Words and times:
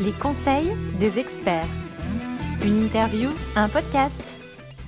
Les 0.00 0.12
conseils 0.12 0.72
des 0.98 1.20
experts. 1.20 1.68
Une 2.64 2.84
interview, 2.84 3.30
un 3.54 3.68
podcast. 3.68 4.20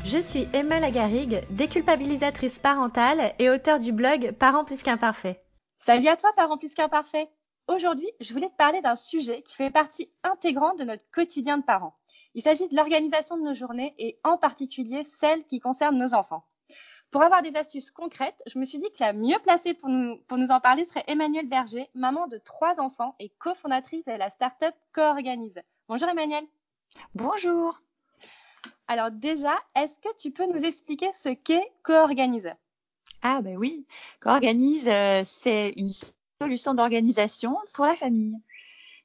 Je 0.04 0.18
suis 0.18 0.48
Emma 0.52 0.80
Lagarigue, 0.80 1.44
déculpabilisatrice 1.50 2.58
parentale 2.58 3.32
et 3.38 3.48
auteure 3.48 3.78
du 3.78 3.92
blog 3.92 4.32
Parents 4.32 4.64
plus 4.64 4.82
qu'imparfaits. 4.82 5.38
Salut 5.76 6.08
à 6.08 6.16
toi, 6.16 6.30
Parents 6.34 6.58
plus 6.58 6.74
qu'imparfaits. 6.74 7.28
Aujourd'hui, 7.68 8.10
je 8.20 8.32
voulais 8.32 8.48
te 8.48 8.56
parler 8.56 8.80
d'un 8.80 8.96
sujet 8.96 9.42
qui 9.42 9.54
fait 9.54 9.70
partie 9.70 10.10
intégrante 10.24 10.78
de 10.80 10.84
notre 10.84 11.08
quotidien 11.12 11.58
de 11.58 11.64
parents. 11.64 11.94
Il 12.34 12.42
s'agit 12.42 12.68
de 12.68 12.74
l'organisation 12.74 13.36
de 13.36 13.42
nos 13.42 13.54
journées 13.54 13.94
et 13.98 14.18
en 14.24 14.36
particulier 14.36 15.04
celle 15.04 15.44
qui 15.44 15.60
concerne 15.60 15.96
nos 15.98 16.14
enfants. 16.14 16.44
Pour 17.10 17.22
avoir 17.22 17.42
des 17.42 17.56
astuces 17.56 17.90
concrètes, 17.90 18.42
je 18.46 18.58
me 18.58 18.64
suis 18.64 18.78
dit 18.78 18.90
que 18.90 19.00
la 19.00 19.12
mieux 19.12 19.38
placée 19.42 19.74
pour 19.74 19.88
nous, 19.88 20.18
pour 20.26 20.38
nous 20.38 20.50
en 20.50 20.60
parler 20.60 20.84
serait 20.84 21.04
Emmanuelle 21.06 21.48
Berger, 21.48 21.88
maman 21.94 22.26
de 22.26 22.38
trois 22.38 22.80
enfants 22.80 23.14
et 23.18 23.30
cofondatrice 23.38 24.04
de 24.04 24.12
la 24.12 24.28
start-up 24.28 24.74
Coorganise. 24.92 25.60
Bonjour 25.88 26.08
Emmanuelle. 26.08 26.46
Bonjour. 27.14 27.80
Alors 28.88 29.10
déjà, 29.10 29.54
est-ce 29.74 29.98
que 29.98 30.14
tu 30.16 30.30
peux 30.30 30.46
nous 30.46 30.64
expliquer 30.64 31.10
ce 31.12 31.30
qu'est 31.30 31.72
Coorganise? 31.82 32.52
Ah 33.22 33.40
ben 33.42 33.56
oui, 33.56 33.86
Coorganise, 34.20 34.88
euh, 34.88 35.22
c'est 35.24 35.70
une 35.76 35.90
solution 36.40 36.74
d'organisation 36.74 37.56
pour 37.72 37.86
la 37.86 37.96
famille. 37.96 38.36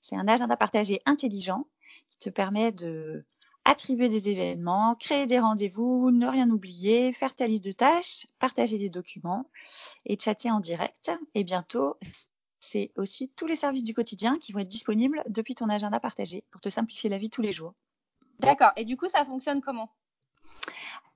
C'est 0.01 0.15
un 0.15 0.27
agenda 0.27 0.57
partagé 0.57 1.01
intelligent 1.05 1.65
qui 2.09 2.17
te 2.17 2.29
permet 2.29 2.71
de 2.71 3.23
attribuer 3.65 4.09
des 4.09 4.29
événements, 4.29 4.95
créer 4.95 5.27
des 5.27 5.39
rendez-vous, 5.39 6.11
ne 6.11 6.27
rien 6.27 6.49
oublier, 6.49 7.13
faire 7.13 7.35
ta 7.35 7.47
liste 7.47 7.63
de 7.63 7.71
tâches, 7.71 8.25
partager 8.39 8.77
des 8.77 8.89
documents 8.89 9.49
et 10.05 10.17
chatter 10.19 10.49
en 10.51 10.59
direct. 10.59 11.11
Et 11.35 11.43
bientôt, 11.43 11.97
c'est 12.59 12.91
aussi 12.95 13.29
tous 13.35 13.47
les 13.47 13.55
services 13.55 13.83
du 13.83 13.93
quotidien 13.93 14.37
qui 14.39 14.51
vont 14.51 14.59
être 14.59 14.67
disponibles 14.67 15.23
depuis 15.27 15.55
ton 15.55 15.69
agenda 15.69 15.99
partagé 15.99 16.43
pour 16.51 16.61
te 16.61 16.69
simplifier 16.69 17.09
la 17.09 17.17
vie 17.17 17.29
tous 17.29 17.41
les 17.41 17.51
jours. 17.51 17.73
D'accord. 18.39 18.71
Et 18.75 18.85
du 18.85 18.97
coup, 18.97 19.07
ça 19.07 19.25
fonctionne 19.25 19.61
comment? 19.61 19.89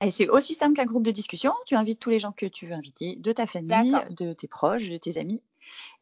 Et 0.02 0.12
c'est 0.12 0.28
aussi 0.28 0.54
simple 0.56 0.76
qu'un 0.76 0.86
groupe 0.86 1.04
de 1.04 1.12
discussion. 1.12 1.54
Tu 1.66 1.76
invites 1.76 2.00
tous 2.00 2.10
les 2.10 2.20
gens 2.20 2.32
que 2.32 2.46
tu 2.46 2.66
veux 2.66 2.74
inviter, 2.74 3.16
de 3.16 3.32
ta 3.32 3.48
famille, 3.48 3.96
de 4.12 4.34
tes 4.34 4.48
proches, 4.48 4.90
de 4.90 4.98
tes 4.98 5.18
amis. 5.18 5.42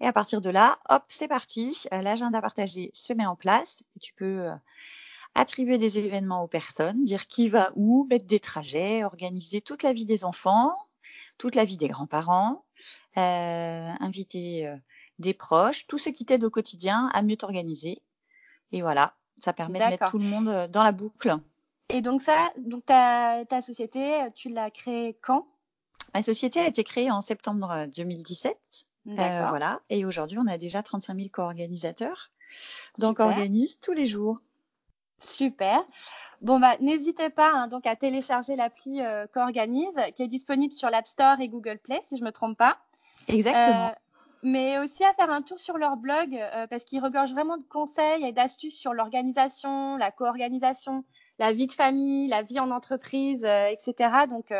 Et 0.01 0.07
à 0.07 0.13
partir 0.13 0.41
de 0.41 0.49
là, 0.49 0.79
hop, 0.89 1.03
c'est 1.09 1.27
parti. 1.27 1.85
L'agenda 1.91 2.41
partagé 2.41 2.89
se 2.93 3.13
met 3.13 3.25
en 3.25 3.35
place. 3.35 3.83
Tu 4.01 4.13
peux 4.13 4.41
euh, 4.41 4.55
attribuer 5.35 5.77
des 5.77 5.97
événements 5.97 6.43
aux 6.43 6.47
personnes, 6.47 7.03
dire 7.03 7.27
qui 7.27 7.49
va 7.49 7.71
où, 7.75 8.05
mettre 8.09 8.25
des 8.25 8.39
trajets, 8.39 9.03
organiser 9.03 9.61
toute 9.61 9.83
la 9.83 9.93
vie 9.93 10.05
des 10.05 10.23
enfants, 10.23 10.73
toute 11.37 11.55
la 11.55 11.65
vie 11.65 11.77
des 11.77 11.87
grands-parents, 11.87 12.65
euh, 13.17 13.89
inviter 13.99 14.67
euh, 14.67 14.75
des 15.19 15.33
proches, 15.33 15.87
tout 15.87 15.97
ce 15.97 16.09
qui 16.09 16.25
t'aide 16.25 16.43
au 16.43 16.49
quotidien 16.49 17.09
à 17.13 17.21
mieux 17.21 17.37
t'organiser. 17.37 18.01
Et 18.71 18.81
voilà, 18.81 19.15
ça 19.43 19.53
permet 19.53 19.79
de 19.79 19.85
mettre 19.85 20.09
tout 20.09 20.19
le 20.19 20.25
monde 20.25 20.49
euh, 20.49 20.67
dans 20.67 20.83
la 20.83 20.91
boucle. 20.91 21.35
Et 21.89 22.01
donc 22.01 22.21
ça, 22.21 22.51
donc 22.57 22.85
ta, 22.85 23.43
ta 23.45 23.61
société, 23.61 24.27
tu 24.35 24.49
l'as 24.49 24.71
créée 24.71 25.17
quand? 25.21 25.47
Ma 26.13 26.21
société 26.21 26.59
a 26.59 26.67
été 26.67 26.83
créée 26.83 27.09
en 27.09 27.21
septembre 27.21 27.87
2017. 27.95 28.57
Euh, 29.07 29.45
voilà. 29.47 29.81
Et 29.89 30.05
aujourd'hui, 30.05 30.37
on 30.39 30.47
a 30.47 30.57
déjà 30.57 30.83
35 30.83 31.15
000 31.15 31.29
co-organisateurs. 31.31 32.31
Donc, 32.99 33.19
organise 33.19 33.79
tous 33.79 33.93
les 33.93 34.07
jours. 34.07 34.39
Super. 35.23 35.85
Bon, 36.43 36.59
bah, 36.59 36.75
n'hésitez 36.81 37.29
pas 37.29 37.51
hein, 37.53 37.67
donc 37.67 37.87
à 37.87 37.95
télécharger 37.95 38.57
l'appli 38.57 39.01
euh, 39.01 39.25
Coorganise 39.33 39.97
qui 40.13 40.23
est 40.23 40.27
disponible 40.27 40.73
sur 40.73 40.89
l'App 40.89 41.07
Store 41.07 41.39
et 41.39 41.47
Google 41.47 41.79
Play, 41.79 41.99
si 42.01 42.17
je 42.17 42.21
ne 42.21 42.27
me 42.27 42.31
trompe 42.33 42.57
pas. 42.57 42.77
Exactement. 43.29 43.87
Euh, 43.87 43.91
mais 44.43 44.77
aussi 44.77 45.05
à 45.05 45.13
faire 45.13 45.29
un 45.29 45.41
tour 45.41 45.57
sur 45.57 45.77
leur 45.77 45.95
blog 45.95 46.35
euh, 46.35 46.67
parce 46.67 46.83
qu'ils 46.83 47.01
regorgent 47.01 47.31
vraiment 47.31 47.55
de 47.55 47.63
conseils 47.63 48.25
et 48.25 48.33
d'astuces 48.33 48.77
sur 48.77 48.93
l'organisation, 48.93 49.95
la 49.95 50.11
co-organisation, 50.11 51.05
la 51.39 51.53
vie 51.53 51.67
de 51.67 51.71
famille, 51.71 52.27
la 52.27 52.41
vie 52.41 52.59
en 52.59 52.71
entreprise, 52.71 53.45
etc. 53.45 54.25
Donc, 54.29 54.53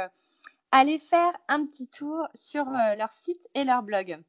allez 0.71 0.99
faire 0.99 1.33
un 1.49 1.65
petit 1.65 1.89
tour 1.89 2.25
sur 2.33 2.63
leur 2.97 3.11
site 3.11 3.45
et 3.55 3.65
leur 3.65 3.83
blog. 3.83 4.23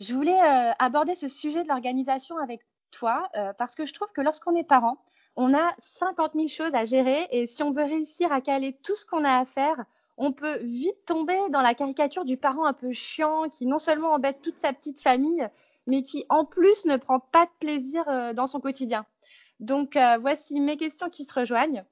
Je 0.00 0.14
voulais 0.14 0.40
aborder 0.78 1.14
ce 1.14 1.28
sujet 1.28 1.62
de 1.62 1.68
l'organisation 1.68 2.38
avec 2.38 2.62
toi 2.90 3.28
parce 3.58 3.74
que 3.74 3.84
je 3.84 3.92
trouve 3.92 4.08
que 4.14 4.22
lorsqu'on 4.22 4.56
est 4.56 4.64
parent, 4.64 5.04
on 5.36 5.54
a 5.54 5.74
50 5.78 6.32
000 6.34 6.48
choses 6.48 6.74
à 6.74 6.84
gérer 6.84 7.26
et 7.30 7.46
si 7.46 7.62
on 7.62 7.70
veut 7.70 7.84
réussir 7.84 8.32
à 8.32 8.40
caler 8.40 8.76
tout 8.82 8.96
ce 8.96 9.06
qu'on 9.06 9.24
a 9.24 9.38
à 9.38 9.44
faire, 9.44 9.84
on 10.16 10.32
peut 10.32 10.58
vite 10.58 11.06
tomber 11.06 11.38
dans 11.50 11.62
la 11.62 11.74
caricature 11.74 12.24
du 12.24 12.36
parent 12.36 12.66
un 12.66 12.74
peu 12.74 12.92
chiant 12.92 13.48
qui 13.48 13.66
non 13.66 13.78
seulement 13.78 14.12
embête 14.12 14.42
toute 14.42 14.58
sa 14.58 14.72
petite 14.72 15.00
famille, 15.00 15.48
mais 15.86 16.02
qui 16.02 16.26
en 16.28 16.44
plus 16.44 16.84
ne 16.84 16.96
prend 16.96 17.20
pas 17.20 17.46
de 17.46 17.50
plaisir 17.58 18.06
euh, 18.08 18.32
dans 18.34 18.46
son 18.46 18.60
quotidien. 18.60 19.06
Donc 19.60 19.96
euh, 19.96 20.18
voici 20.20 20.60
mes 20.60 20.76
questions 20.76 21.08
qui 21.08 21.24
se 21.24 21.32
rejoignent. 21.32 21.84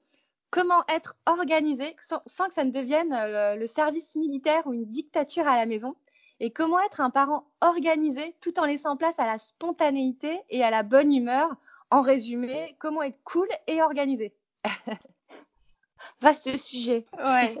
Comment 0.51 0.83
être 0.87 1.15
organisé 1.25 1.95
sans, 2.25 2.47
que 2.47 2.53
ça 2.53 2.63
ne 2.65 2.71
devienne 2.71 3.13
euh, 3.13 3.55
le 3.55 3.67
service 3.67 4.15
militaire 4.15 4.65
ou 4.67 4.73
une 4.73 4.85
dictature 4.85 5.47
à 5.47 5.55
la 5.55 5.65
maison? 5.65 5.95
Et 6.39 6.51
comment 6.51 6.79
être 6.81 7.01
un 7.01 7.09
parent 7.09 7.45
organisé 7.61 8.35
tout 8.41 8.59
en 8.59 8.65
laissant 8.65 8.95
place 8.95 9.19
à 9.19 9.27
la 9.27 9.37
spontanéité 9.37 10.39
et 10.49 10.63
à 10.63 10.71
la 10.71 10.83
bonne 10.83 11.13
humeur 11.13 11.49
en 11.91 12.01
résumé, 12.01 12.75
comment 12.79 13.01
être 13.03 13.19
cool 13.23 13.47
et 13.67 13.81
organisé 13.81 14.33
Vaste 16.21 16.55
sujet. 16.57 17.05
Ouais. 17.17 17.57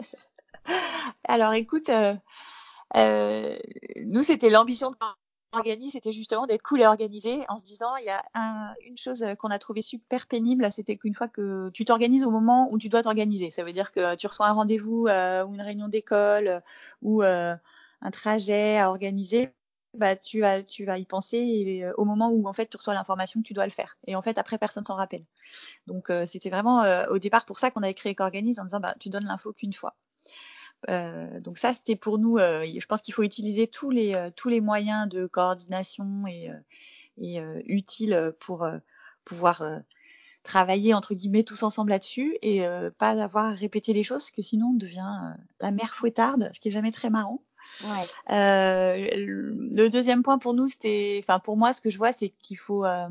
Alors 1.27 1.53
écoute, 1.53 1.89
euh, 1.89 2.13
euh, 2.95 3.57
nous 4.05 4.23
c'était 4.23 4.49
l'ambition 4.49 4.91
de 4.91 4.95
l'organisme, 5.53 5.91
c'était 5.91 6.11
justement 6.11 6.45
d'être 6.45 6.61
cool 6.61 6.81
et 6.81 6.85
organisé 6.85 7.43
en 7.49 7.57
se 7.57 7.65
disant 7.65 7.95
il 7.97 8.05
y 8.05 8.09
a 8.09 8.23
une 8.85 8.97
chose 8.97 9.25
qu'on 9.39 9.49
a 9.49 9.59
trouvé 9.59 9.81
super 9.81 10.27
pénible, 10.27 10.71
c'était 10.71 10.95
qu'une 10.95 11.13
fois 11.13 11.27
que 11.27 11.69
tu 11.71 11.85
t'organises 11.85 12.23
au 12.23 12.31
moment 12.31 12.69
où 12.71 12.77
tu 12.77 12.87
dois 12.89 13.01
t'organiser, 13.01 13.51
ça 13.51 13.63
veut 13.63 13.73
dire 13.73 13.91
que 13.91 14.15
tu 14.15 14.27
reçois 14.27 14.47
un 14.47 14.53
rendez-vous 14.53 15.07
euh, 15.07 15.43
ou 15.45 15.53
une 15.55 15.61
réunion 15.61 15.87
d'école 15.87 16.61
ou 17.01 17.23
un 17.23 18.11
trajet 18.11 18.77
à 18.77 18.89
organiser, 18.89 19.51
bah 19.93 20.15
tu 20.15 20.41
vas 20.41 20.61
tu 20.61 20.85
vas 20.85 20.97
y 20.97 21.05
penser 21.05 21.81
euh, 21.83 21.93
au 21.97 22.05
moment 22.05 22.29
où 22.29 22.47
en 22.47 22.53
fait 22.53 22.67
tu 22.67 22.77
reçois 22.77 22.93
l'information 22.93 23.41
que 23.41 23.47
tu 23.47 23.53
dois 23.53 23.65
le 23.65 23.71
faire. 23.71 23.97
Et 24.07 24.15
en 24.15 24.21
fait 24.21 24.37
après 24.37 24.57
personne 24.57 24.85
s'en 24.85 24.95
rappelle. 24.95 25.25
Donc 25.87 26.09
euh, 26.09 26.25
c'était 26.25 26.49
vraiment 26.49 26.83
euh, 26.83 27.05
au 27.09 27.19
départ 27.19 27.45
pour 27.45 27.59
ça 27.59 27.71
qu'on 27.71 27.81
avait 27.81 27.93
créé 27.93 28.15
Qu'organise 28.15 28.59
en 28.59 28.65
disant 28.65 28.79
bah 28.79 28.95
tu 28.99 29.09
donnes 29.09 29.25
l'info 29.25 29.53
qu'une 29.53 29.73
fois. 29.73 29.95
Donc 30.87 31.57
ça 31.57 31.73
c'était 31.73 31.97
pour 31.97 32.19
nous 32.19 32.37
je 32.37 32.85
pense 32.85 33.01
qu'il 33.01 33.13
faut 33.13 33.23
utiliser 33.23 33.67
tous 33.67 33.89
les 33.89 34.29
tous 34.37 34.47
les 34.47 34.61
moyens 34.61 35.09
de 35.09 35.25
coordination 35.25 36.25
et, 36.25 36.49
et 37.17 37.41
utiles 37.65 38.33
pour 38.39 38.65
pouvoir 39.25 39.61
travailler 40.43 40.93
entre 40.93 41.15
guillemets 41.15 41.43
tous 41.43 41.63
ensemble 41.63 41.89
là-dessus 41.89 42.37
et 42.41 42.61
pas 42.97 43.21
avoir 43.21 43.47
à 43.47 43.53
répéter 43.55 43.91
les 43.91 44.03
choses 44.03 44.31
que 44.31 44.41
sinon 44.41 44.67
on 44.67 44.77
devient 44.77 45.35
la 45.59 45.71
mère 45.71 45.93
fouettarde 45.93 46.49
ce 46.53 46.61
qui 46.61 46.69
est 46.69 46.71
jamais 46.71 46.93
très 46.93 47.09
marrant 47.09 47.43
euh, 48.31 49.07
le 49.15 49.89
deuxième 49.89 50.23
point 50.23 50.37
pour 50.37 50.53
nous, 50.53 50.67
c'était, 50.67 51.19
enfin 51.23 51.39
pour 51.39 51.57
moi, 51.57 51.73
ce 51.73 51.81
que 51.81 51.89
je 51.89 51.97
vois, 51.97 52.13
c'est 52.13 52.29
qu'il 52.29 52.57
faut 52.57 52.85
euh, 52.85 53.07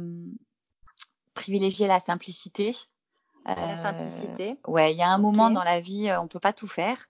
privilégier 1.34 1.86
la 1.86 2.00
simplicité. 2.00 2.74
la 3.46 3.76
simplicité. 3.76 4.58
Euh, 4.66 4.70
ouais, 4.70 4.92
il 4.92 4.98
y 4.98 5.02
a 5.02 5.10
un 5.10 5.18
moment 5.18 5.50
dans 5.50 5.64
la 5.64 5.80
vie, 5.80 6.10
on 6.20 6.28
peut 6.28 6.40
pas 6.40 6.52
tout 6.52 6.68
faire. 6.68 7.08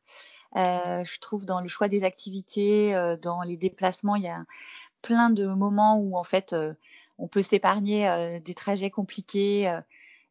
je 0.54 1.18
trouve 1.20 1.44
dans 1.44 1.60
le 1.60 1.68
choix 1.68 1.88
des 1.88 2.04
activités, 2.04 2.94
dans 3.22 3.42
les 3.42 3.56
déplacements, 3.56 4.16
il 4.16 4.24
y 4.24 4.28
a 4.28 4.44
plein 5.02 5.30
de 5.30 5.46
moments 5.46 5.96
où 5.96 6.16
en 6.16 6.24
fait 6.24 6.54
on 7.18 7.28
peut 7.28 7.42
s'épargner 7.42 8.40
des 8.44 8.54
trajets 8.54 8.90
compliqués 8.90 9.72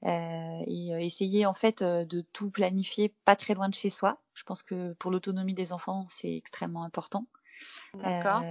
et 0.05 1.05
essayer 1.05 1.45
en 1.45 1.53
fait 1.53 1.83
de 1.83 2.21
tout 2.33 2.49
planifier 2.49 3.13
pas 3.25 3.35
très 3.35 3.53
loin 3.53 3.69
de 3.69 3.73
chez 3.73 3.89
soi. 3.89 4.19
Je 4.37 4.43
pense 4.43 4.61
que 4.61 4.93
pour 4.93 5.09
l'autonomie 5.09 5.53
des 5.53 5.73
enfants, 5.73 6.05
c'est 6.09 6.35
extrêmement 6.35 6.83
important. 6.83 7.25
D'accord. 7.95 8.41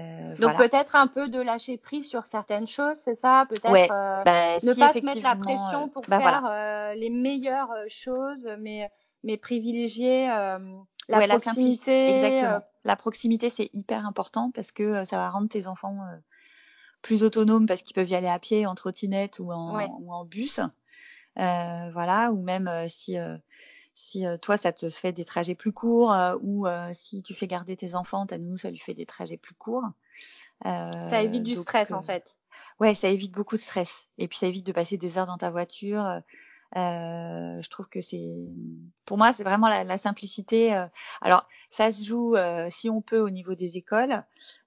Donc 0.40 0.56
peut-être 0.56 0.96
un 0.96 1.06
peu 1.06 1.28
de 1.28 1.40
lâcher 1.40 1.78
prise 1.78 2.08
sur 2.08 2.26
certaines 2.26 2.66
choses, 2.66 2.96
c'est 2.96 3.14
ça? 3.14 3.46
Peut-être 3.48 3.88
bah, 4.24 4.56
ne 4.62 4.74
pas 4.74 4.92
se 4.92 5.04
mettre 5.04 5.22
la 5.22 5.36
pression 5.36 5.88
pour 5.88 6.02
bah, 6.08 6.18
faire 6.18 6.94
les 6.96 7.10
meilleures 7.10 7.72
choses, 7.88 8.48
mais 8.58 8.90
mais 9.22 9.36
privilégier 9.36 10.26
la 10.26 11.28
proximité. 11.28 12.10
exactement. 12.10 12.60
La 12.84 12.96
proximité, 12.96 13.48
c'est 13.48 13.70
hyper 13.72 14.06
important 14.06 14.50
parce 14.52 14.72
que 14.72 15.04
ça 15.04 15.18
va 15.18 15.30
rendre 15.30 15.48
tes 15.48 15.68
enfants 15.68 15.98
plus 17.00 17.22
autonomes 17.22 17.66
parce 17.66 17.82
qu'ils 17.82 17.94
peuvent 17.94 18.08
y 18.08 18.16
aller 18.16 18.26
à 18.26 18.40
pied, 18.40 18.66
en 18.66 18.74
trottinette 18.74 19.38
ou 19.38 19.52
en, 19.52 19.86
ou 20.00 20.12
en 20.12 20.24
bus. 20.24 20.60
Euh, 21.38 21.90
voilà, 21.92 22.32
ou 22.32 22.42
même 22.42 22.66
euh, 22.66 22.86
si 22.88 23.18
euh, 23.18 23.36
si 23.96 24.24
toi 24.42 24.56
ça 24.56 24.72
te 24.72 24.88
fait 24.90 25.12
des 25.12 25.24
trajets 25.24 25.54
plus 25.54 25.72
courts 25.72 26.14
ou 26.42 26.66
si 26.92 27.22
tu 27.22 27.34
fais 27.34 27.46
garder 27.46 27.76
tes 27.76 27.94
enfants, 27.94 28.26
à 28.30 28.38
nous 28.38 28.56
ça 28.56 28.70
lui 28.70 28.78
fait 28.78 28.94
des 28.94 29.06
trajets 29.06 29.38
plus 29.38 29.54
courts. 29.54 29.90
ça 30.62 31.22
évite 31.22 31.42
du 31.42 31.54
stress 31.56 31.92
en 31.92 32.02
fait. 32.02 32.38
Ouais, 32.78 32.94
ça 32.94 33.08
évite 33.08 33.32
beaucoup 33.32 33.56
de 33.56 33.60
stress 33.62 34.08
et 34.18 34.28
puis 34.28 34.38
ça 34.38 34.46
évite 34.46 34.66
de 34.66 34.72
passer 34.72 34.98
des 34.98 35.18
heures 35.18 35.26
dans 35.26 35.38
ta 35.38 35.50
voiture 35.50 36.20
Euh, 36.76 37.60
je 37.60 37.68
trouve 37.70 37.88
que 37.88 38.00
c'est, 38.00 38.20
pour 39.04 39.16
moi, 39.18 39.32
c'est 39.32 39.44
vraiment 39.44 39.68
la, 39.68 39.84
la 39.84 39.98
simplicité. 39.98 40.74
euh. 40.74 40.86
Alors, 41.20 41.46
ça 41.70 41.90
se 41.92 42.02
joue, 42.04 42.36
euh, 42.36 42.68
si 42.70 42.90
on 42.90 43.00
peut, 43.00 43.20
au 43.20 43.30
niveau 43.30 43.54
des 43.54 43.76
écoles. 43.76 44.24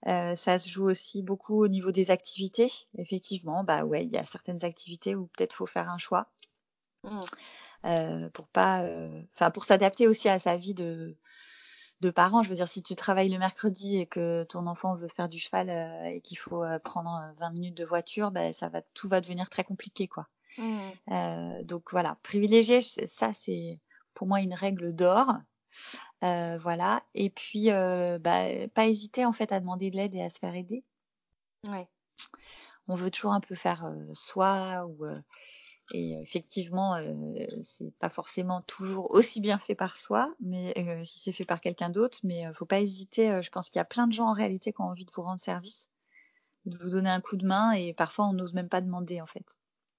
Euh, 0.08 0.36
ça 0.36 0.60
se 0.60 0.70
joue 0.70 0.86
aussi 0.86 1.22
beaucoup 1.24 1.64
au 1.64 1.68
niveau 1.68 1.92
des 1.92 2.10
activités. 2.12 2.72
Effectivement, 2.98 3.64
bah 3.64 3.84
ouais, 3.86 4.06
il 4.06 4.12
y 4.14 4.18
a 4.18 4.26
certaines 4.26 4.64
activités 4.66 5.16
où 5.16 5.28
peut-être 5.28 5.54
faut 5.54 5.66
faire 5.66 5.90
un 5.90 5.98
choix 5.98 6.30
Mm. 7.04 7.20
Euh, 7.86 8.30
pour 8.32 8.48
pas, 8.48 8.84
euh, 8.84 9.22
enfin, 9.36 9.52
pour 9.52 9.64
s'adapter 9.64 10.08
aussi 10.08 10.30
à 10.30 10.40
sa 10.40 10.58
vie 10.58 10.74
de 10.74 11.18
de 12.02 12.12
parents. 12.12 12.44
Je 12.44 12.50
veux 12.50 12.56
dire, 12.56 12.68
si 12.68 12.82
tu 12.82 12.96
travailles 12.96 13.30
le 13.30 13.40
mercredi 13.40 13.98
et 13.98 14.06
que 14.06 14.44
ton 14.44 14.68
enfant 14.68 14.96
veut 14.96 15.08
faire 15.08 15.30
du 15.30 15.40
cheval 15.40 15.70
euh, 15.70 16.06
et 16.06 16.22
qu'il 16.22 16.38
faut 16.38 16.64
euh, 16.64 16.80
prendre 16.80 17.12
euh, 17.12 17.34
20 17.40 17.52
minutes 17.52 17.78
de 17.78 17.86
voiture, 17.86 18.32
ben 18.32 18.54
ça 18.54 18.70
va, 18.70 18.82
tout 18.94 19.08
va 19.08 19.22
devenir 19.22 19.50
très 19.50 19.64
compliqué, 19.64 20.08
quoi. 20.08 20.26
Mm. 20.58 20.78
Euh, 21.12 21.64
donc 21.64 21.92
voilà, 21.92 22.18
privilégier, 22.24 22.82
ça 22.82 23.34
c'est 23.34 23.80
pour 24.14 24.28
moi 24.28 24.42
une 24.42 24.54
règle 24.54 24.94
d'or. 24.94 25.34
Euh, 26.24 26.58
voilà. 26.58 27.04
Et 27.14 27.30
puis, 27.30 27.72
euh, 27.72 28.18
bah, 28.20 28.46
pas 28.74 28.88
hésiter 28.88 29.26
en 29.26 29.34
fait 29.34 29.52
à 29.52 29.60
demander 29.60 29.92
de 29.92 29.98
l'aide 29.98 30.16
et 30.16 30.22
à 30.22 30.30
se 30.30 30.40
faire 30.40 30.56
aider. 30.56 30.84
Ouais. 31.68 31.88
On 32.88 32.96
veut 32.96 33.12
toujours 33.12 33.34
un 33.34 33.40
peu 33.40 33.56
faire 33.56 33.86
soi 34.14 34.86
ou 34.88 35.06
euh, 35.06 35.22
et 35.94 36.22
effectivement, 36.22 36.96
euh, 36.96 37.46
c'est 37.64 37.92
pas 38.00 38.10
forcément 38.10 38.62
toujours 38.62 39.12
aussi 39.14 39.42
bien 39.42 39.58
fait 39.58 39.76
par 39.76 39.96
soi, 39.96 40.34
mais 40.40 40.74
euh, 40.78 41.04
si 41.04 41.20
c'est 41.20 41.32
fait 41.32 41.46
par 41.46 41.62
quelqu'un 41.62 41.90
d'autre, 41.90 42.20
mais 42.24 42.46
euh, 42.48 42.54
faut 42.54 42.66
pas 42.66 42.80
hésiter. 42.80 43.32
euh, 43.32 43.42
je 43.42 43.50
pense 43.50 43.70
qu'il 43.70 43.80
y 43.80 43.82
a 43.82 43.86
plein 43.86 44.08
de 44.08 44.14
gens 44.14 44.28
en 44.30 44.34
réalité 44.34 44.72
qui 44.74 44.82
ont 44.82 44.86
envie 44.86 45.06
de 45.06 45.12
vous 45.14 45.22
rendre 45.24 45.40
service, 45.40 45.90
de 46.66 46.78
vous 46.78 46.90
donner 46.90 47.10
un 47.10 47.22
coup 47.22 47.38
de 47.38 47.46
main, 47.46 47.72
et 47.72 47.94
parfois 47.94 48.26
on 48.28 48.34
n'ose 48.34 48.54
même 48.54 48.70
pas 48.70 48.82
demander 48.82 49.22
en 49.22 49.26
fait. 49.26 49.58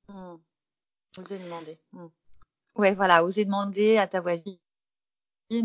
Mm. 0.09 0.37
Osez 1.19 1.39
demander. 1.39 1.79
Mm. 1.93 2.07
Ouais, 2.77 2.95
voilà, 2.95 3.25
oser 3.25 3.45
demander 3.45 3.99
à 3.99 4.07
ta 4.07 4.21
voisine, 4.21 4.59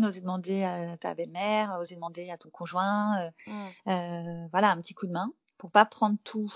oser 0.04 0.20
demander 0.20 0.64
à 0.64 0.96
ta 0.98 1.14
belle-mère, 1.14 1.78
oser 1.80 1.94
demander 1.94 2.30
à 2.30 2.38
ton 2.38 2.50
conjoint, 2.50 3.20
euh, 3.20 3.30
Mm. 3.46 3.90
euh, 3.90 4.48
voilà, 4.50 4.70
un 4.70 4.80
petit 4.80 4.94
coup 4.94 5.06
de 5.06 5.12
main 5.12 5.32
pour 5.56 5.70
pas 5.70 5.86
prendre 5.86 6.18
tout 6.24 6.52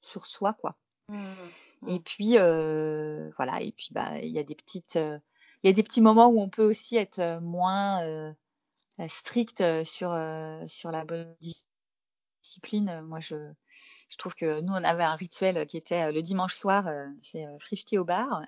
sur 0.00 0.24
soi, 0.26 0.54
quoi. 0.54 0.76
Mm. 1.10 1.88
Et 1.88 1.98
Mm. 1.98 2.02
puis 2.02 2.38
euh, 2.38 3.30
voilà, 3.36 3.62
et 3.62 3.72
puis 3.72 3.88
bah 3.92 4.18
il 4.18 4.30
y 4.30 4.38
a 4.38 4.42
des 4.42 4.54
petites, 4.54 4.96
il 4.96 5.66
y 5.66 5.68
a 5.68 5.72
des 5.72 5.82
petits 5.82 6.02
moments 6.02 6.28
où 6.28 6.40
on 6.40 6.48
peut 6.48 6.64
aussi 6.64 6.96
être 6.96 7.40
moins 7.40 8.02
euh, 8.04 8.32
strict 9.08 9.62
sur 9.84 10.12
euh, 10.12 10.62
sur 10.66 10.90
la 10.90 11.04
bonne 11.04 11.34
dis- 11.40 11.64
discipline. 12.42 13.02
Moi, 13.02 13.20
je 13.20 13.36
je 14.10 14.16
trouve 14.18 14.34
que 14.34 14.60
nous 14.60 14.72
on 14.72 14.84
avait 14.84 15.04
un 15.04 15.14
rituel 15.16 15.66
qui 15.66 15.78
était 15.78 16.12
le 16.12 16.22
dimanche 16.22 16.54
soir, 16.54 16.86
c'est 17.22 17.46
frichti 17.60 17.96
au 17.98 18.04
bar. 18.04 18.42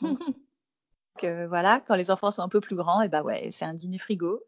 Euh, 1.24 1.48
voilà, 1.48 1.80
quand 1.80 1.96
les 1.96 2.10
enfants 2.10 2.30
sont 2.30 2.42
un 2.42 2.48
peu 2.48 2.60
plus 2.60 2.76
grands, 2.76 3.02
et 3.02 3.08
bah 3.08 3.22
ouais, 3.22 3.50
c'est 3.50 3.64
un 3.64 3.74
dîner 3.74 3.98
frigo. 3.98 4.44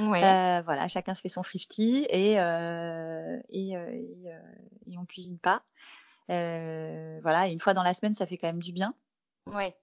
Ouais. 0.00 0.22
Euh, 0.22 0.62
voilà, 0.62 0.86
chacun 0.88 1.14
se 1.14 1.20
fait 1.20 1.28
son 1.28 1.42
frichti 1.42 2.06
et 2.10 2.38
euh, 2.40 3.40
et, 3.48 3.76
euh, 3.76 3.88
et, 3.90 4.32
euh, 4.32 4.38
et 4.86 4.98
on 4.98 5.04
cuisine 5.04 5.38
pas. 5.38 5.62
Euh, 6.30 7.20
voilà, 7.22 7.48
et 7.48 7.52
une 7.52 7.60
fois 7.60 7.74
dans 7.74 7.82
la 7.82 7.94
semaine, 7.94 8.14
ça 8.14 8.26
fait 8.26 8.36
quand 8.36 8.48
même 8.48 8.62
du 8.62 8.72
bien. 8.72 8.94
Ouais. 9.46 9.76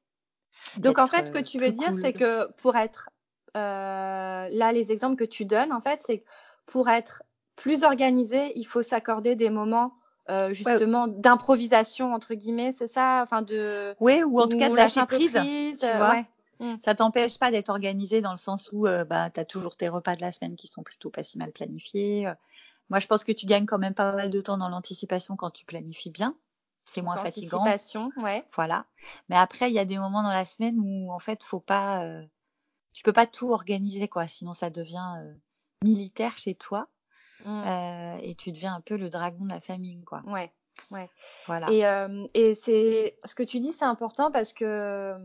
Donc 0.77 1.00
en 1.00 1.07
fait, 1.07 1.27
ce 1.27 1.31
que 1.31 1.39
euh, 1.39 1.44
tu 1.44 1.57
veux 1.57 1.71
dire, 1.71 1.89
cool. 1.89 2.00
c'est 2.00 2.13
que 2.13 2.51
pour 2.53 2.75
être 2.75 3.09
euh, 3.56 4.50
là, 4.51 4.71
les 4.71 4.91
exemples 4.91 5.15
que 5.15 5.30
tu 5.30 5.45
donnes, 5.45 5.74
en 5.74 5.81
fait, 5.81 6.01
c'est 6.06 6.19
que 6.19 6.25
pour 6.65 6.89
être 6.89 7.24
plus 7.56 7.83
organisé, 7.83 8.57
il 8.57 8.65
faut 8.65 8.81
s'accorder 8.81 9.36
des 9.36 9.50
moments 9.50 9.94
euh, 10.30 10.53
justement 10.53 11.07
d'improvisation 11.07 12.13
entre 12.13 12.36
guillemets, 12.36 12.71
c'est 12.71 12.88
ça, 12.88 13.19
enfin 13.24 13.41
de 13.41 13.95
Ouais, 14.00 14.24
ou 14.24 14.39
en 14.39 14.47
tout 14.47 14.57
cas 14.57 14.69
de 14.69 14.75
lâche 14.75 14.95
lâcher 14.95 15.07
prise, 15.07 15.33
prise, 15.33 15.80
tu 15.80 15.86
euh, 15.88 15.97
vois? 15.97 16.12
ouais. 16.12 16.25
Mm. 16.59 16.75
Ça 16.81 16.94
t'empêche 16.94 17.39
pas 17.39 17.51
d'être 17.51 17.69
organisé 17.69 18.21
dans 18.21 18.31
le 18.31 18.38
sens 18.38 18.69
où 18.71 18.86
euh, 18.86 19.06
bah, 19.06 19.30
tu 19.30 19.39
as 19.39 19.45
toujours 19.45 19.75
tes 19.75 19.89
repas 19.89 20.15
de 20.15 20.21
la 20.21 20.31
semaine 20.31 20.56
qui 20.56 20.68
sont 20.68 20.83
plutôt 20.83 21.09
pas 21.09 21.24
si 21.24 21.38
mal 21.38 21.51
planifiés. 21.51 22.31
Moi, 22.89 23.00
je 23.00 23.07
pense 23.07 23.24
que 23.24 23.31
tu 23.31 23.45
gagnes 23.45 23.65
quand 23.65 23.77
même 23.77 23.94
pas 23.94 24.12
mal 24.13 24.30
de 24.30 24.41
temps 24.41 24.57
dans 24.57 24.69
l'anticipation 24.69 25.36
quand 25.36 25.51
tu 25.51 25.65
planifies 25.65 26.09
bien. 26.12 26.36
C'est 26.86 27.01
moins 27.01 27.18
fatigant. 27.18 27.59
anticipation, 27.59 28.12
ouais. 28.18 28.44
Voilà. 28.53 28.86
Mais 29.30 29.36
après, 29.38 29.69
il 29.69 29.74
y 29.74 29.80
a 29.80 29.86
des 29.86 30.00
moments 30.00 30.24
dans 30.24 30.31
la 30.31 30.45
semaine 30.45 30.80
où, 30.80 31.12
en 31.12 31.19
fait, 31.19 31.44
faut 31.44 31.59
pas, 31.59 32.03
euh, 32.03 32.25
tu 32.94 33.03
peux 33.03 33.13
pas 33.13 33.27
tout 33.27 33.51
organiser, 33.51 34.07
quoi. 34.07 34.25
Sinon, 34.25 34.56
ça 34.56 34.71
devient 34.71 35.06
euh, 35.19 35.33
militaire 35.83 36.36
chez 36.38 36.56
toi. 36.56 36.88
Mm. 37.45 37.63
Euh, 37.68 38.18
et 38.24 38.36
tu 38.36 38.51
deviens 38.51 38.74
un 38.74 38.81
peu 38.81 38.97
le 38.97 39.09
dragon 39.09 39.45
de 39.45 39.51
la 39.51 39.59
famille, 39.59 40.03
quoi. 40.03 40.24
Ouais, 40.25 40.51
ouais. 40.89 41.09
Voilà. 41.45 41.69
Et, 41.69 41.86
euh, 41.86 42.25
et 42.33 42.56
c'est 42.56 43.19
ce 43.24 43.36
que 43.36 43.44
tu 43.44 43.59
dis, 43.59 43.71
c'est 43.71 43.86
important 43.86 44.31
parce 44.31 44.53
que 44.53 45.15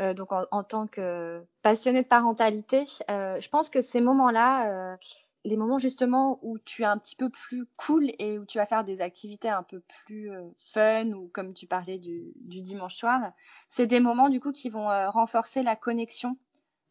euh, 0.00 0.14
donc 0.14 0.32
en, 0.32 0.46
en 0.50 0.64
tant 0.64 0.86
que 0.86 1.44
passionné 1.62 2.02
de 2.02 2.08
parentalité, 2.08 2.84
euh, 3.10 3.38
je 3.40 3.48
pense 3.50 3.68
que 3.68 3.82
ces 3.82 4.00
moments-là, 4.00 4.92
euh, 4.94 4.96
les 5.44 5.56
moments 5.56 5.78
justement 5.78 6.38
où 6.42 6.58
tu 6.58 6.82
es 6.82 6.86
un 6.86 6.98
petit 6.98 7.16
peu 7.16 7.30
plus 7.30 7.66
cool 7.76 8.10
et 8.18 8.38
où 8.38 8.44
tu 8.44 8.58
vas 8.58 8.66
faire 8.66 8.84
des 8.84 9.00
activités 9.00 9.48
un 9.48 9.62
peu 9.62 9.80
plus 9.80 10.30
euh, 10.30 10.48
fun 10.58 11.12
ou 11.12 11.28
comme 11.28 11.54
tu 11.54 11.66
parlais 11.66 11.98
du, 11.98 12.32
dimanche 12.36 12.96
soir, 12.96 13.32
c'est 13.68 13.86
des 13.86 14.00
moments 14.00 14.28
du 14.28 14.40
coup 14.40 14.52
qui 14.52 14.68
vont 14.68 14.90
euh, 14.90 15.08
renforcer 15.08 15.62
la 15.62 15.76
connexion 15.76 16.36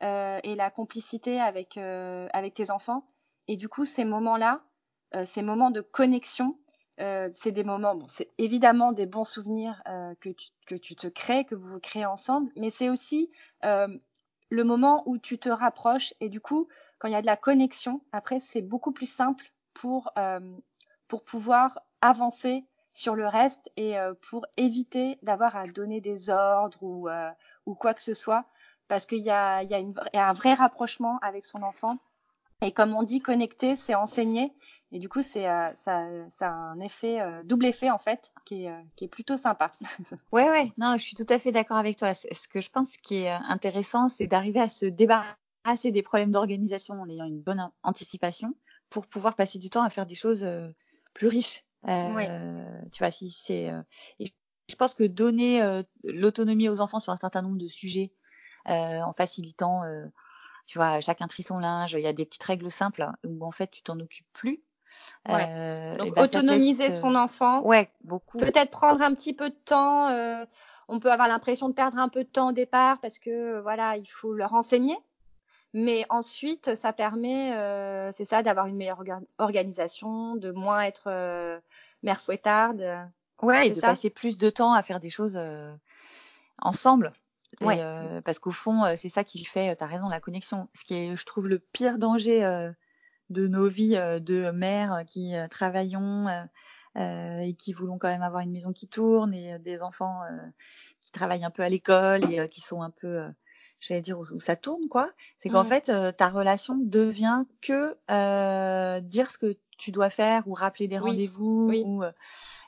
euh, 0.01 0.39
et 0.43 0.55
la 0.55 0.71
complicité 0.71 1.39
avec 1.39 1.77
avec 1.77 2.53
tes 2.55 2.71
enfants. 2.71 3.05
Et 3.47 3.57
du 3.57 3.67
coup, 3.67 3.85
ces 3.85 4.05
moments-là, 4.05 4.61
ces 5.25 5.41
moments 5.41 5.71
de 5.71 5.81
connexion, 5.81 6.57
c'est 6.97 7.51
des 7.51 7.63
moments, 7.63 7.95
bon, 7.95 8.07
c'est 8.07 8.29
évidemment 8.37 8.91
des 8.91 9.07
bons 9.07 9.23
souvenirs 9.23 9.81
que, 10.19 10.29
tu, 10.29 10.49
que 10.67 10.75
tu 10.75 10.95
te 10.95 11.07
crées, 11.07 11.45
que 11.45 11.55
vous 11.55 11.67
vous 11.67 11.79
créez 11.79 12.05
ensemble, 12.05 12.51
mais 12.55 12.69
c'est 12.69 12.89
aussi 12.89 13.31
le 13.63 14.63
moment 14.63 15.01
où 15.07 15.17
tu 15.17 15.39
te 15.39 15.49
rapproches 15.49 16.13
et 16.19 16.29
du 16.29 16.39
coup, 16.39 16.67
quand 16.99 17.07
il 17.07 17.11
y 17.11 17.15
a 17.15 17.21
de 17.21 17.25
la 17.25 17.37
connexion, 17.37 18.01
après, 18.11 18.39
c'est 18.39 18.61
beaucoup 18.61 18.91
plus 18.91 19.11
simple 19.11 19.51
pour, 19.73 20.11
euh, 20.17 20.39
pour 21.07 21.23
pouvoir 21.23 21.79
avancer 22.01 22.65
sur 22.93 23.15
le 23.15 23.27
reste 23.27 23.71
et 23.77 23.97
euh, 23.97 24.13
pour 24.29 24.45
éviter 24.57 25.17
d'avoir 25.23 25.55
à 25.55 25.67
donner 25.67 26.01
des 26.01 26.29
ordres 26.29 26.83
ou, 26.83 27.07
euh, 27.09 27.31
ou 27.65 27.75
quoi 27.75 27.93
que 27.93 28.01
ce 28.01 28.13
soit, 28.13 28.45
parce 28.87 29.05
qu'il 29.05 29.19
y 29.25 29.29
a, 29.29 29.63
il 29.63 29.69
y, 29.69 29.75
a 29.75 29.79
y 29.79 30.17
a 30.17 30.27
un 30.27 30.33
vrai 30.33 30.53
rapprochement 30.53 31.19
avec 31.21 31.45
son 31.45 31.63
enfant. 31.63 31.97
Et 32.61 32.73
comme 32.73 32.93
on 32.93 33.03
dit, 33.03 33.21
connecter, 33.21 33.75
c'est 33.75 33.95
enseigner. 33.95 34.53
Et 34.91 34.99
du 34.99 35.07
coup, 35.07 35.21
c'est 35.21 35.47
euh, 35.47 35.73
ça, 35.75 36.05
ça 36.29 36.47
a 36.49 36.51
un 36.51 36.79
effet, 36.79 37.21
euh, 37.21 37.43
double 37.43 37.67
effet 37.67 37.89
en 37.89 37.99
fait, 37.99 38.33
qui 38.45 38.65
est, 38.65 38.69
euh, 38.69 38.81
qui 38.95 39.05
est 39.05 39.07
plutôt 39.07 39.37
sympa. 39.37 39.71
Ouais, 40.31 40.49
ouais, 40.49 40.65
non, 40.77 40.95
je 40.97 41.03
suis 41.03 41.15
tout 41.15 41.25
à 41.29 41.39
fait 41.39 41.51
d'accord 41.51 41.77
avec 41.77 41.97
toi. 41.97 42.13
Ce 42.13 42.27
ce 42.31 42.47
que 42.47 42.61
je 42.61 42.69
pense 42.69 42.97
qui 42.97 43.23
est 43.23 43.31
euh, 43.31 43.37
intéressant, 43.47 44.09
c'est 44.09 44.27
d'arriver 44.27 44.59
à 44.59 44.67
se 44.67 44.85
débarrasser 44.85 45.33
des 45.91 46.01
problèmes 46.03 46.31
d'organisation 46.31 46.95
en 47.01 47.09
ayant 47.09 47.25
une 47.25 47.41
bonne 47.41 47.59
an- 47.59 47.73
anticipation 47.83 48.53
pour 48.89 49.07
pouvoir 49.07 49.35
passer 49.35 49.59
du 49.59 49.69
temps 49.69 49.83
à 49.83 49.89
faire 49.89 50.05
des 50.05 50.15
choses 50.15 50.43
euh, 50.43 50.69
plus 51.13 51.27
riches. 51.27 51.63
Euh, 51.87 52.13
Oui. 52.15 52.25
Tu 52.91 52.99
vois, 53.03 53.11
si 53.11 53.29
c'est. 53.31 53.69
euh, 53.69 53.81
je 54.19 54.75
pense 54.75 54.93
que 54.93 55.03
donner 55.03 55.61
euh, 55.63 55.81
l'autonomie 56.03 56.69
aux 56.69 56.79
enfants 56.81 56.99
sur 56.99 57.11
un 57.13 57.17
certain 57.17 57.41
nombre 57.41 57.57
de 57.57 57.67
sujets 57.67 58.13
euh, 58.67 59.01
en 59.01 59.13
facilitant, 59.13 59.81
tu 60.67 60.77
vois, 60.77 60.99
chacun 61.01 61.27
trie 61.27 61.41
son 61.43 61.57
linge, 61.57 61.93
il 61.93 62.01
y 62.01 62.07
a 62.07 62.13
des 62.13 62.25
petites 62.25 62.43
règles 62.43 62.69
simples 62.69 63.09
où 63.25 63.43
en 63.45 63.51
fait 63.51 63.71
tu 63.71 63.81
t'en 63.81 63.99
occupes 63.99 64.27
plus. 64.33 64.61
Ouais. 65.27 65.97
Donc 65.97 66.13
ben, 66.15 66.23
autonomiser 66.23 66.93
son 66.93 67.15
enfant, 67.15 67.61
Ouais, 67.63 67.91
beaucoup. 68.03 68.37
peut-être 68.39 68.69
prendre 68.71 69.01
un 69.01 69.13
petit 69.13 69.33
peu 69.33 69.49
de 69.49 69.55
temps. 69.55 70.09
on 70.87 70.99
peut 70.99 71.11
avoir 71.11 71.27
l'impression 71.27 71.69
de 71.69 71.73
perdre 71.73 71.97
un 71.97 72.09
peu 72.09 72.23
de 72.23 72.29
temps 72.29 72.49
au 72.49 72.51
départ 72.51 72.99
parce 72.99 73.17
que 73.19 73.59
voilà, 73.61 73.97
il 73.97 74.07
faut 74.07 74.33
leur 74.33 74.53
enseigner. 74.53 74.97
Mais 75.73 76.05
ensuite, 76.09 76.75
ça 76.75 76.93
permet, 76.93 77.53
euh, 77.55 78.11
c'est 78.11 78.25
ça, 78.25 78.41
d'avoir 78.41 78.65
une 78.65 78.75
meilleure 78.75 79.03
orga- 79.03 79.23
organisation, 79.37 80.35
de 80.35 80.51
moins 80.51 80.81
être 80.81 81.07
euh, 81.07 81.59
mère 82.03 82.19
fouettarde. 82.21 82.83
Ouais, 83.41 83.67
et 83.67 83.71
de 83.71 83.79
passer 83.79 84.09
plus 84.09 84.37
de 84.37 84.49
temps 84.49 84.73
à 84.73 84.83
faire 84.83 84.99
des 84.99 85.09
choses 85.09 85.37
euh, 85.37 85.71
ensemble. 86.61 87.11
Ouais. 87.61 87.79
euh, 87.79 88.21
parce 88.21 88.39
qu'au 88.39 88.51
fond, 88.51 88.83
euh, 88.83 88.93
c'est 88.95 89.09
ça 89.09 89.23
qui 89.23 89.43
fait, 89.45 89.75
tu 89.75 89.83
as 89.83 89.87
raison, 89.87 90.07
la 90.09 90.19
connexion. 90.19 90.69
Ce 90.73 90.85
qui 90.85 90.95
est, 90.95 91.15
je 91.15 91.25
trouve, 91.25 91.47
le 91.47 91.59
pire 91.59 91.97
danger 91.97 92.43
euh, 92.43 92.71
de 93.29 93.47
nos 93.47 93.67
vies 93.67 93.95
euh, 93.97 94.19
de 94.19 94.51
mères 94.51 95.03
qui 95.07 95.35
euh, 95.35 95.47
travaillons 95.47 96.27
euh, 96.27 96.43
euh, 96.97 97.39
et 97.39 97.53
qui 97.53 97.73
voulons 97.73 97.97
quand 97.97 98.07
même 98.09 98.23
avoir 98.23 98.41
une 98.41 98.51
maison 98.51 98.73
qui 98.73 98.87
tourne 98.87 99.33
et 99.33 99.53
euh, 99.53 99.59
des 99.59 99.81
enfants 99.81 100.23
euh, 100.23 100.47
qui 101.01 101.11
travaillent 101.11 101.45
un 101.45 101.51
peu 101.51 101.63
à 101.63 101.69
l'école 101.69 102.23
et 102.25 102.39
euh, 102.39 102.47
qui 102.47 102.61
sont 102.61 102.81
un 102.81 102.91
peu, 102.91 103.07
euh, 103.07 103.31
j'allais 103.79 104.01
dire, 104.01 104.19
où, 104.19 104.25
où 104.33 104.39
ça 104.39 104.55
tourne, 104.55 104.87
quoi. 104.89 105.09
C'est 105.37 105.49
qu'en 105.49 105.63
Mm. 105.63 105.67
fait, 105.67 105.89
euh, 105.89 106.11
ta 106.11 106.29
relation 106.29 106.75
devient 106.77 107.43
que 107.61 107.95
euh, 108.11 108.99
dire 109.01 109.29
ce 109.31 109.37
que 109.37 109.57
tu 109.77 109.91
dois 109.91 110.09
faire 110.09 110.47
ou 110.47 110.53
rappeler 110.53 110.87
des 110.87 110.99
Oui, 110.99 111.11
rendez-vous 111.11 111.67
oui. 111.69 111.83
ou 111.85 112.03
euh, 112.03 112.11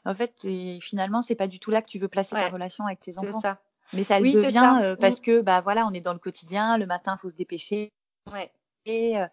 en 0.06 0.16
fait, 0.16 0.46
et 0.46 0.80
finalement, 0.82 1.22
c'est 1.22 1.36
pas 1.36 1.48
du 1.48 1.60
tout 1.60 1.72
là 1.72 1.82
que 1.82 1.90
tu 1.90 2.00
veux 2.00 2.08
placer 2.08 2.36
ta 2.36 2.48
relation 2.50 2.86
avec 2.86 3.00
tes 3.02 3.18
enfants. 3.20 3.42
ça. 3.42 3.60
Mais 3.94 4.04
ça 4.06 4.18
le 4.20 4.24
Oui, 4.24 4.32
devient 4.32 4.52
ça. 4.78 4.82
euh, 4.84 4.94
Mm. 4.96 5.00
parce 5.00 5.20
que 5.20 5.42
bah 5.42 5.60
voilà, 5.62 5.86
on 5.86 5.92
est 5.92 6.00
dans 6.02 6.14
le 6.14 6.20
quotidien, 6.20 6.78
le 6.78 6.86
matin, 6.86 7.18
faut 7.18 7.30
se 7.30 7.36
dépêcher. 7.36 7.90
Ouais. 8.32 8.52
il 8.86 9.30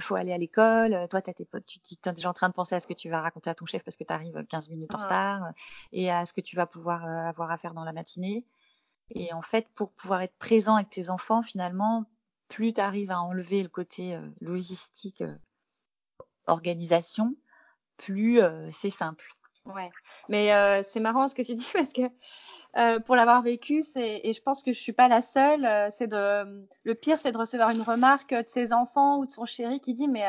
faut 0.00 0.14
aller 0.14 0.32
à 0.32 0.38
l'école. 0.38 1.08
Toi, 1.10 1.20
as 1.26 1.34
tes 1.34 1.44
potes, 1.44 1.66
tu 1.66 1.78
es 2.06 2.12
déjà 2.12 2.30
en 2.30 2.32
train 2.32 2.48
de 2.48 2.54
penser 2.54 2.74
à 2.76 2.80
ce 2.80 2.86
que 2.86 2.94
tu 2.94 3.10
vas 3.10 3.20
raconter 3.20 3.50
à 3.50 3.54
ton 3.54 3.66
chef 3.66 3.82
parce 3.82 3.96
que 3.96 4.04
tu 4.04 4.12
arrives 4.12 4.44
15 4.48 4.68
minutes 4.70 4.94
en 4.94 4.98
retard 4.98 5.52
et 5.92 6.10
à 6.10 6.24
ce 6.26 6.32
que 6.32 6.40
tu 6.40 6.54
vas 6.56 6.66
pouvoir 6.66 7.04
avoir 7.04 7.50
à 7.50 7.56
faire 7.58 7.74
dans 7.74 7.84
la 7.84 7.92
matinée. 7.92 8.46
Et 9.14 9.32
en 9.32 9.42
fait, 9.42 9.66
pour 9.74 9.92
pouvoir 9.92 10.22
être 10.22 10.36
présent 10.38 10.76
avec 10.76 10.90
tes 10.90 11.10
enfants, 11.10 11.42
finalement, 11.42 12.04
plus 12.48 12.72
tu 12.72 12.80
arrives 12.80 13.10
à 13.10 13.20
enlever 13.20 13.62
le 13.62 13.68
côté 13.68 14.18
logistique, 14.40 15.22
organisation, 16.46 17.34
plus 17.96 18.40
c'est 18.72 18.90
simple. 18.90 19.24
Ouais, 19.66 19.90
mais 20.28 20.82
c'est 20.82 21.00
marrant 21.00 21.28
ce 21.28 21.34
que 21.34 21.42
tu 21.42 21.54
dis 21.54 21.70
parce 21.72 21.92
que 21.92 22.98
pour 23.00 23.16
l'avoir 23.16 23.42
vécu, 23.42 23.82
c'est 23.82 24.20
et 24.24 24.32
je 24.32 24.42
pense 24.42 24.62
que 24.62 24.72
je 24.72 24.80
suis 24.80 24.92
pas 24.92 25.08
la 25.08 25.22
seule. 25.22 25.90
c'est 25.92 26.08
de 26.08 26.66
le 26.82 26.94
pire, 26.94 27.18
c'est 27.18 27.32
de 27.32 27.38
recevoir 27.38 27.70
une 27.70 27.82
remarque 27.82 28.34
de 28.34 28.48
ses 28.48 28.72
enfants 28.72 29.18
ou 29.18 29.26
de 29.26 29.30
son 29.30 29.46
chéri 29.46 29.80
qui 29.80 29.94
dit 29.94 30.08
mais 30.08 30.24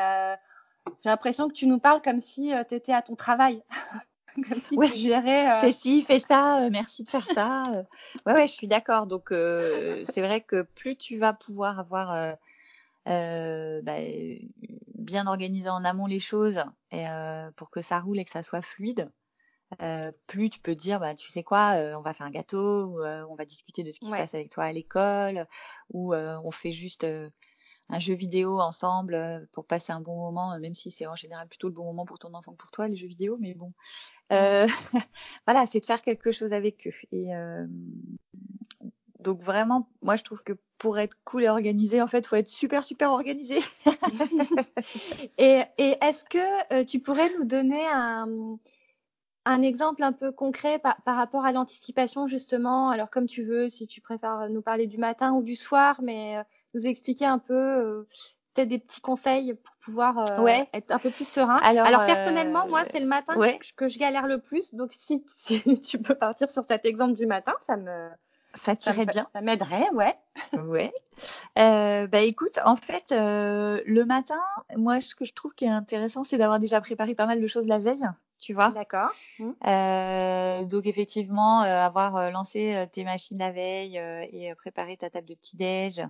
j'ai 1.02 1.10
l'impression 1.10 1.48
que 1.48 1.54
tu 1.54 1.66
nous 1.66 1.78
parles 1.78 2.02
comme 2.02 2.20
si 2.20 2.52
tu 2.68 2.74
étais 2.74 2.92
à 2.92 3.02
ton 3.02 3.16
travail. 3.16 3.62
comme 4.48 4.60
si 4.60 4.76
tu 4.76 4.98
gérais. 4.98 5.60
Fais 5.60 5.72
ci, 5.72 6.02
fais 6.02 6.18
ça, 6.18 6.68
merci 6.70 7.02
de 7.02 7.08
faire 7.08 7.26
ça. 7.26 7.84
ouais, 8.26 8.32
ouais, 8.32 8.46
je 8.46 8.52
suis 8.52 8.68
d'accord. 8.68 9.06
Donc 9.06 9.28
c'est 9.30 10.22
vrai 10.22 10.40
que 10.40 10.62
plus 10.62 10.96
tu 10.96 11.16
vas 11.16 11.32
pouvoir 11.32 11.78
avoir 11.78 12.36
bah, 13.06 13.98
bien 14.94 15.26
organisé 15.26 15.68
en 15.68 15.84
amont 15.84 16.06
les 16.06 16.20
choses 16.20 16.62
et, 16.90 17.04
pour 17.56 17.70
que 17.70 17.82
ça 17.82 18.00
roule 18.00 18.18
et 18.18 18.24
que 18.24 18.30
ça 18.30 18.42
soit 18.42 18.62
fluide, 18.62 19.10
euh, 19.80 20.12
plus 20.26 20.50
tu 20.50 20.60
peux 20.60 20.74
dire, 20.74 21.00
bah, 21.00 21.14
tu 21.14 21.30
sais 21.30 21.42
quoi, 21.42 21.74
euh, 21.76 21.94
on 21.94 22.02
va 22.02 22.12
faire 22.12 22.26
un 22.26 22.30
gâteau, 22.30 22.86
ou, 22.86 23.00
euh, 23.00 23.24
on 23.28 23.34
va 23.34 23.44
discuter 23.44 23.82
de 23.82 23.90
ce 23.90 24.00
qui 24.00 24.06
se 24.06 24.10
passe 24.10 24.34
avec 24.34 24.50
toi 24.50 24.64
à 24.64 24.72
l'école, 24.72 25.46
ou 25.92 26.14
on 26.14 26.50
fait 26.50 26.72
juste 26.72 27.06
un 27.92 27.98
jeu 27.98 28.14
vidéo 28.14 28.58
ensemble 28.58 29.46
pour 29.52 29.66
passer 29.66 29.92
un 29.92 30.00
bon 30.00 30.16
moment, 30.16 30.58
même 30.58 30.74
si 30.74 30.90
c'est 30.90 31.06
en 31.06 31.14
général 31.14 31.46
plutôt 31.46 31.68
le 31.68 31.74
bon 31.74 31.84
moment 31.84 32.04
pour 32.04 32.18
ton 32.18 32.32
enfant 32.34 32.52
que 32.52 32.56
pour 32.56 32.70
toi, 32.70 32.88
les 32.88 32.96
jeux 32.96 33.06
vidéo, 33.06 33.36
mais 33.38 33.54
bon. 33.54 33.72
voilà, 34.30 35.66
c'est 35.66 35.80
de 35.80 35.84
faire 35.84 36.00
quelque 36.00 36.32
chose 36.32 36.54
avec 36.54 36.86
eux. 36.86 37.06
Et 37.12 37.28
donc 39.20 39.40
vraiment, 39.42 39.88
moi 40.00 40.16
je 40.16 40.24
trouve 40.24 40.42
que 40.42 40.54
pour 40.78 40.98
être 40.98 41.18
cool 41.24 41.44
et 41.44 41.48
organisé, 41.48 42.00
en 42.00 42.08
fait, 42.08 42.26
faut 42.26 42.36
être 42.36 42.48
super 42.48 42.82
super 42.82 43.12
organisé. 43.12 43.58
et, 45.38 45.62
et 45.76 45.96
est-ce 46.00 46.24
que 46.24 46.82
tu 46.84 46.98
pourrais 46.98 47.30
nous 47.38 47.44
donner 47.44 47.86
un 47.86 48.26
un 49.44 49.62
exemple 49.62 50.02
un 50.02 50.12
peu 50.12 50.30
concret 50.32 50.78
par, 50.78 50.96
rapport 51.04 51.44
à 51.44 51.52
l'anticipation 51.52 52.26
justement 52.26 52.90
Alors 52.90 53.10
comme 53.10 53.26
tu 53.26 53.42
veux, 53.42 53.68
si 53.68 53.86
tu 53.86 54.00
préfères 54.00 54.48
nous 54.50 54.62
parler 54.62 54.86
du 54.86 54.98
matin 54.98 55.32
ou 55.32 55.42
du 55.42 55.56
soir, 55.56 56.00
mais 56.02 56.36
euh, 56.36 56.42
nous 56.74 56.86
expliquer 56.86 57.26
un 57.26 57.38
peu 57.38 57.54
euh, 57.54 58.06
peut-être 58.54 58.68
des 58.68 58.78
petits 58.78 59.00
conseils 59.00 59.54
pour 59.54 59.74
pouvoir 59.76 60.18
euh, 60.18 60.64
être 60.72 60.92
un 60.92 60.98
peu 60.98 61.10
plus 61.10 61.26
serein. 61.26 61.56
Alors, 61.56 62.06
personnellement, 62.06 62.68
moi 62.68 62.84
c'est 62.84 63.00
le 63.00 63.06
matin 63.06 63.34
que, 63.76 63.88
je 63.88 63.98
galère 63.98 64.26
le 64.26 64.38
plus, 64.38 64.74
donc 64.74 64.92
si, 64.96 65.24
tu 65.82 65.98
peux 65.98 66.14
partir 66.14 66.50
sur 66.50 66.64
cet 66.64 66.84
exemple 66.84 67.14
du 67.14 67.26
matin, 67.26 67.54
ça 67.60 67.76
me 67.76 68.08
ça 68.54 68.76
tirait 68.76 69.06
bien. 69.06 69.26
Ça 69.34 69.40
m'aiderait, 69.40 69.88
ouais. 69.94 70.14
ouais. 70.52 70.92
bah 71.56 72.20
écoute, 72.20 72.58
en 72.66 72.76
fait, 72.76 73.06
le 73.10 74.04
matin, 74.04 74.40
moi, 74.76 75.00
ce 75.00 75.14
que 75.14 75.24
je 75.24 75.32
trouve 75.32 75.54
qui 75.54 75.64
est 75.64 75.70
intéressant, 75.70 76.22
c'est 76.22 76.36
d'avoir 76.36 76.60
déjà 76.60 76.80
préparé 76.82 77.14
pas 77.14 77.26
mal 77.26 77.40
de 77.40 77.46
choses 77.46 77.66
la 77.66 77.78
veille 77.78 78.06
tu 78.42 78.54
vois. 78.54 78.70
D'accord. 78.70 79.10
Mmh. 79.38 79.50
Euh, 79.66 80.64
donc 80.64 80.86
effectivement, 80.86 81.62
euh, 81.62 81.86
avoir 81.86 82.16
euh, 82.16 82.30
lancé 82.30 82.88
tes 82.92 83.04
machines 83.04 83.38
la 83.38 83.52
veille 83.52 83.96
et 84.32 84.52
préparé 84.56 84.96
ta 84.96 85.10
table 85.10 85.28
de 85.28 85.34
petit 85.34 85.56
déj. 85.56 86.02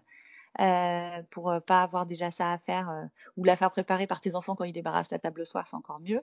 pour 1.30 1.54
pas 1.66 1.82
avoir 1.82 2.06
déjà 2.06 2.30
ça 2.30 2.50
à 2.50 2.58
faire 2.58 3.08
ou 3.36 3.44
la 3.44 3.54
faire 3.54 3.70
préparer 3.70 4.06
par 4.06 4.20
tes 4.20 4.34
enfants 4.34 4.54
quand 4.54 4.64
ils 4.64 4.72
débarrassent 4.72 5.10
la 5.10 5.18
table 5.18 5.40
le 5.40 5.44
soir, 5.44 5.66
c'est 5.66 5.76
encore 5.76 6.00
mieux. 6.00 6.22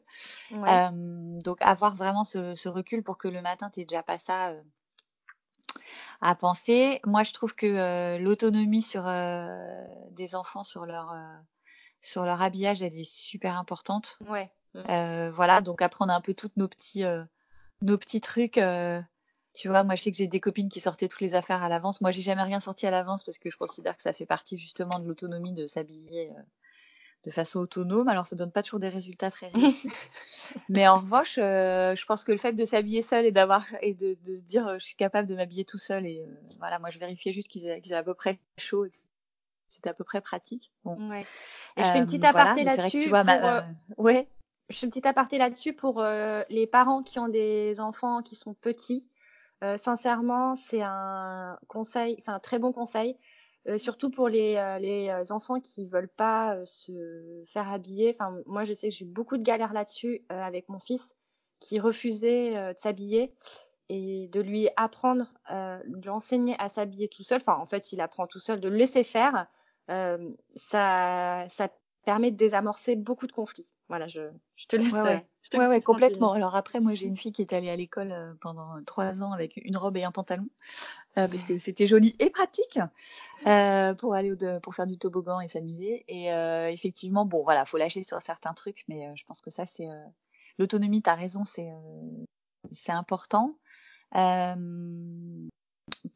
donc 0.51 1.57
avoir 1.61 1.95
vraiment 1.95 2.23
ce, 2.23 2.67
recul 2.67 3.03
pour 3.03 3.17
que 3.19 3.27
le 3.27 3.41
matin 3.41 3.69
tu 3.69 3.81
déjà 3.85 4.01
pas 4.01 4.17
ça 4.17 4.51
à 6.21 6.35
penser. 6.35 6.99
Moi, 7.05 7.21
je 7.23 7.33
trouve 7.33 7.53
que 7.53 8.17
l'autonomie 8.17 8.81
sur 8.81 9.03
des 10.11 10.33
enfants 10.33 10.63
sur 10.63 10.85
leur 10.87 11.13
sur 12.01 12.25
leur 12.25 12.41
habillage, 12.41 12.81
elle 12.81 12.97
est 12.97 13.09
super 13.09 13.57
importante. 13.57 14.17
Ouais. 14.27 14.49
Mmh. 14.73 14.79
Euh, 14.89 15.31
voilà, 15.31 15.61
donc 15.61 15.81
apprendre 15.81 16.13
un 16.13 16.21
peu 16.21 16.33
toutes 16.33 16.55
nos 16.57 16.67
petits, 16.67 17.03
euh, 17.03 17.23
nos 17.81 17.97
petits 17.97 18.21
trucs. 18.21 18.57
Euh, 18.57 19.01
tu 19.53 19.67
vois, 19.67 19.83
moi 19.83 19.95
je 19.95 20.03
sais 20.03 20.11
que 20.11 20.17
j'ai 20.17 20.27
des 20.27 20.39
copines 20.39 20.69
qui 20.69 20.79
sortaient 20.79 21.07
toutes 21.07 21.21
les 21.21 21.35
affaires 21.35 21.63
à 21.63 21.69
l'avance. 21.69 22.01
Moi 22.01 22.11
j'ai 22.11 22.21
jamais 22.21 22.43
rien 22.43 22.59
sorti 22.59 22.85
à 22.85 22.91
l'avance 22.91 23.23
parce 23.23 23.39
que 23.39 23.49
je 23.49 23.57
considère 23.57 23.95
que 23.97 24.03
ça 24.03 24.13
fait 24.13 24.25
partie 24.25 24.57
justement 24.57 24.99
de 24.99 25.07
l'autonomie 25.07 25.53
de 25.53 25.65
s'habiller 25.65 26.31
de 27.25 27.31
façon 27.31 27.59
autonome. 27.59 28.07
Alors 28.07 28.27
ça 28.27 28.35
donne 28.35 28.51
pas 28.51 28.61
toujours 28.61 28.79
des 28.79 28.89
résultats 28.89 29.31
très 29.31 29.49
réussis. 29.49 29.91
Mais 30.69 30.87
en 30.87 30.99
revanche, 30.99 31.35
je 31.35 32.05
pense 32.05 32.23
que 32.23 32.31
le 32.31 32.37
fait 32.37 32.53
de 32.53 32.63
s'habiller 32.63 33.01
seul 33.01 33.25
et 33.25 33.31
d'avoir 33.31 33.65
et 33.81 33.95
de, 33.95 34.15
de 34.23 34.35
se 34.35 34.41
dire 34.41 34.75
je 34.75 34.85
suis 34.85 34.95
capable 34.95 35.27
de 35.27 35.35
m'habiller 35.35 35.65
tout 35.65 35.79
seul 35.79 36.05
et 36.05 36.23
voilà, 36.59 36.77
moi 36.77 36.91
je 36.91 36.99
vérifiais 36.99 37.33
juste 37.33 37.47
qu'ils 37.47 37.67
avaient, 37.69 37.93
à 37.93 38.03
peu 38.03 38.13
près 38.13 38.39
chaud. 38.59 38.85
C'était 39.67 39.89
à 39.89 39.93
peu 39.93 40.03
près 40.03 40.21
pratique. 40.21 40.71
Bon. 40.83 41.09
Ouais. 41.09 41.21
Et 41.77 41.83
je 41.83 41.89
fais 41.89 41.99
une 41.99 42.05
petite 42.05 42.23
aparté 42.23 42.63
là-dessus. 42.63 43.09
Pour... 43.09 44.05
ouais 44.05 44.27
je 44.69 44.77
fais 44.77 44.85
une 44.85 44.91
petite 44.91 45.05
aparté 45.05 45.37
là-dessus 45.37 45.73
pour 45.73 45.99
euh, 45.99 46.43
les 46.49 46.67
parents 46.67 47.01
qui 47.01 47.19
ont 47.19 47.27
des 47.27 47.79
enfants 47.79 48.21
qui 48.21 48.35
sont 48.35 48.53
petits. 48.53 49.07
Euh, 49.63 49.77
sincèrement, 49.77 50.55
c'est 50.55 50.81
un 50.81 51.57
conseil, 51.67 52.15
c'est 52.19 52.31
un 52.31 52.39
très 52.39 52.59
bon 52.59 52.71
conseil, 52.71 53.17
euh, 53.67 53.77
surtout 53.77 54.09
pour 54.09 54.29
les, 54.29 54.53
les 54.79 55.31
enfants 55.31 55.59
qui 55.59 55.85
veulent 55.85 56.07
pas 56.07 56.63
se 56.65 57.43
faire 57.47 57.69
habiller. 57.69 58.11
Enfin, 58.13 58.35
moi, 58.45 58.63
je 58.63 58.73
sais 58.73 58.89
que 58.89 58.95
j'ai 58.95 59.05
eu 59.05 59.07
beaucoup 59.07 59.37
de 59.37 59.43
galères 59.43 59.73
là-dessus 59.73 60.23
avec 60.29 60.69
mon 60.69 60.79
fils 60.79 61.15
qui 61.59 61.79
refusait 61.79 62.51
de 62.51 62.79
s'habiller 62.79 63.33
et 63.89 64.27
de 64.27 64.39
lui 64.39 64.69
apprendre, 64.77 65.33
de 65.49 66.07
l'enseigner 66.07 66.55
à 66.59 66.69
s'habiller 66.69 67.09
tout 67.09 67.23
seul. 67.23 67.41
Enfin, 67.41 67.59
en 67.59 67.65
fait, 67.65 67.91
il 67.91 67.99
apprend 67.99 68.27
tout 68.27 68.39
seul, 68.39 68.61
de 68.61 68.69
le 68.69 68.77
laisser 68.77 69.03
faire. 69.03 69.47
ça, 69.89 71.45
ça 71.49 71.69
permet 72.05 72.31
de 72.31 72.37
désamorcer 72.37 72.95
beaucoup 72.95 73.27
de 73.27 73.31
conflits. 73.31 73.67
Voilà, 73.89 74.07
je, 74.07 74.29
je 74.55 74.67
te 74.67 74.75
laisse. 74.75 74.93
Ouais, 74.93 75.25
ouais. 75.55 75.67
ouais, 75.67 75.81
complètement. 75.81 76.33
Alors 76.33 76.55
après, 76.55 76.79
moi, 76.79 76.93
j'ai 76.93 77.07
une 77.07 77.17
fille 77.17 77.33
qui 77.33 77.41
est 77.41 77.53
allée 77.53 77.71
à 77.71 77.75
l'école 77.75 78.11
euh, 78.11 78.35
pendant 78.39 78.83
trois 78.85 79.23
ans 79.23 79.31
avec 79.31 79.57
une 79.57 79.77
robe 79.77 79.97
et 79.97 80.03
un 80.03 80.11
pantalon, 80.11 80.47
euh, 81.17 81.27
parce 81.27 81.41
que 81.41 81.57
c'était 81.57 81.87
joli 81.87 82.15
et 82.19 82.29
pratique 82.29 82.79
euh, 83.47 83.95
pour 83.95 84.13
aller 84.13 84.31
au, 84.31 84.59
pour 84.59 84.75
faire 84.75 84.85
du 84.85 84.99
toboggan 84.99 85.41
et 85.41 85.47
s'amuser. 85.47 86.05
Et 86.07 86.31
euh, 86.31 86.69
effectivement, 86.69 87.25
bon, 87.25 87.41
voilà, 87.43 87.65
faut 87.65 87.77
lâcher 87.77 88.03
sur 88.03 88.21
certains 88.21 88.53
trucs, 88.53 88.85
mais 88.87 89.07
euh, 89.07 89.11
je 89.15 89.25
pense 89.25 89.41
que 89.41 89.49
ça, 89.49 89.65
c'est 89.65 89.89
euh, 89.89 90.05
l'autonomie. 90.59 91.01
T'as 91.01 91.15
raison, 91.15 91.43
c'est 91.43 91.69
c'est 92.71 92.91
important. 92.91 93.57
Euh, 94.15 95.47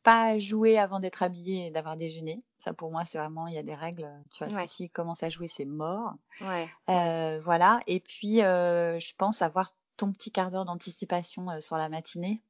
pas 0.03 0.37
jouer 0.37 0.77
avant 0.77 0.99
d'être 0.99 1.23
habillé 1.23 1.67
et 1.67 1.71
d'avoir 1.71 1.97
déjeuné. 1.97 2.43
Ça, 2.57 2.73
pour 2.73 2.91
moi, 2.91 3.03
c'est 3.05 3.17
vraiment, 3.17 3.47
il 3.47 3.55
y 3.55 3.57
a 3.57 3.63
des 3.63 3.75
règles. 3.75 4.07
Tu 4.31 4.45
vois, 4.45 4.67
si 4.67 4.89
commence 4.89 5.23
à 5.23 5.29
jouer, 5.29 5.47
c'est 5.47 5.65
mort. 5.65 6.13
Ouais. 6.41 6.69
Euh, 6.89 7.39
voilà. 7.41 7.79
Et 7.87 7.99
puis, 7.99 8.41
euh, 8.41 8.99
je 8.99 9.13
pense 9.17 9.41
avoir 9.41 9.71
ton 9.97 10.11
petit 10.11 10.31
quart 10.31 10.49
d'heure 10.49 10.65
d'anticipation 10.65 11.49
euh, 11.49 11.59
sur 11.59 11.77
la 11.77 11.89
matinée. 11.89 12.41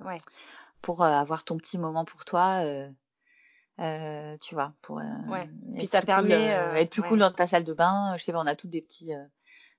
Ouais. 0.00 0.18
Pour 0.82 1.02
euh, 1.02 1.10
avoir 1.10 1.44
ton 1.44 1.56
petit 1.56 1.78
moment 1.78 2.04
pour 2.04 2.24
toi. 2.24 2.64
Euh, 3.78 4.36
tu 4.38 4.54
vois, 4.54 4.72
pour 4.82 4.96
ouais. 4.96 5.50
Puis 5.74 5.86
ça 5.86 6.00
permet 6.00 6.32
être 6.32 6.90
plus 6.90 7.02
cool 7.02 7.18
dans 7.18 7.30
ta 7.30 7.46
salle 7.46 7.64
de 7.64 7.74
bain. 7.74 8.16
Je 8.16 8.24
sais 8.24 8.32
pas, 8.32 8.40
on 8.40 8.46
a 8.46 8.56
tous 8.56 8.68
des 8.68 8.80
petits 8.80 9.12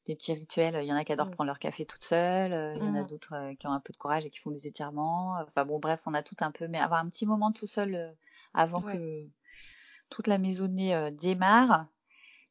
des 0.08 0.16
petits 0.16 0.34
rituels. 0.34 0.78
Il 0.82 0.88
y 0.88 0.94
en 0.94 0.96
a 0.96 1.04
qui 1.04 1.12
adorent 1.12 1.28
mmh. 1.28 1.32
prendre 1.32 1.48
leur 1.48 1.60
café 1.60 1.86
toute 1.86 2.04
seule. 2.04 2.54
Euh, 2.54 2.76
il 2.76 2.84
y 2.84 2.88
en 2.88 2.96
a 2.96 3.04
mmh. 3.04 3.08
d'autres 3.08 3.34
euh, 3.34 3.54
qui 3.56 3.68
ont 3.68 3.72
un 3.72 3.80
peu 3.80 3.94
de 3.94 3.98
courage 3.98 4.26
et 4.26 4.30
qui 4.30 4.40
font 4.40 4.52
des 4.52 4.68
étirements. 4.68 5.38
Enfin 5.48 5.66
bon, 5.66 5.80
bref, 5.80 6.02
on 6.06 6.14
a 6.14 6.24
tout 6.24 6.38
un 6.42 6.52
peu. 6.52 6.68
Mais 6.68 6.80
avoir 6.80 7.02
un 7.02 7.10
petit 7.10 7.26
moment 7.26 7.52
tout 7.52 7.68
seul 7.68 7.96
euh, 7.96 8.12
avant 8.54 8.82
que 8.82 9.28
toute 10.10 10.28
la 10.28 10.38
maisonnée 10.38 11.12
démarre, 11.12 11.88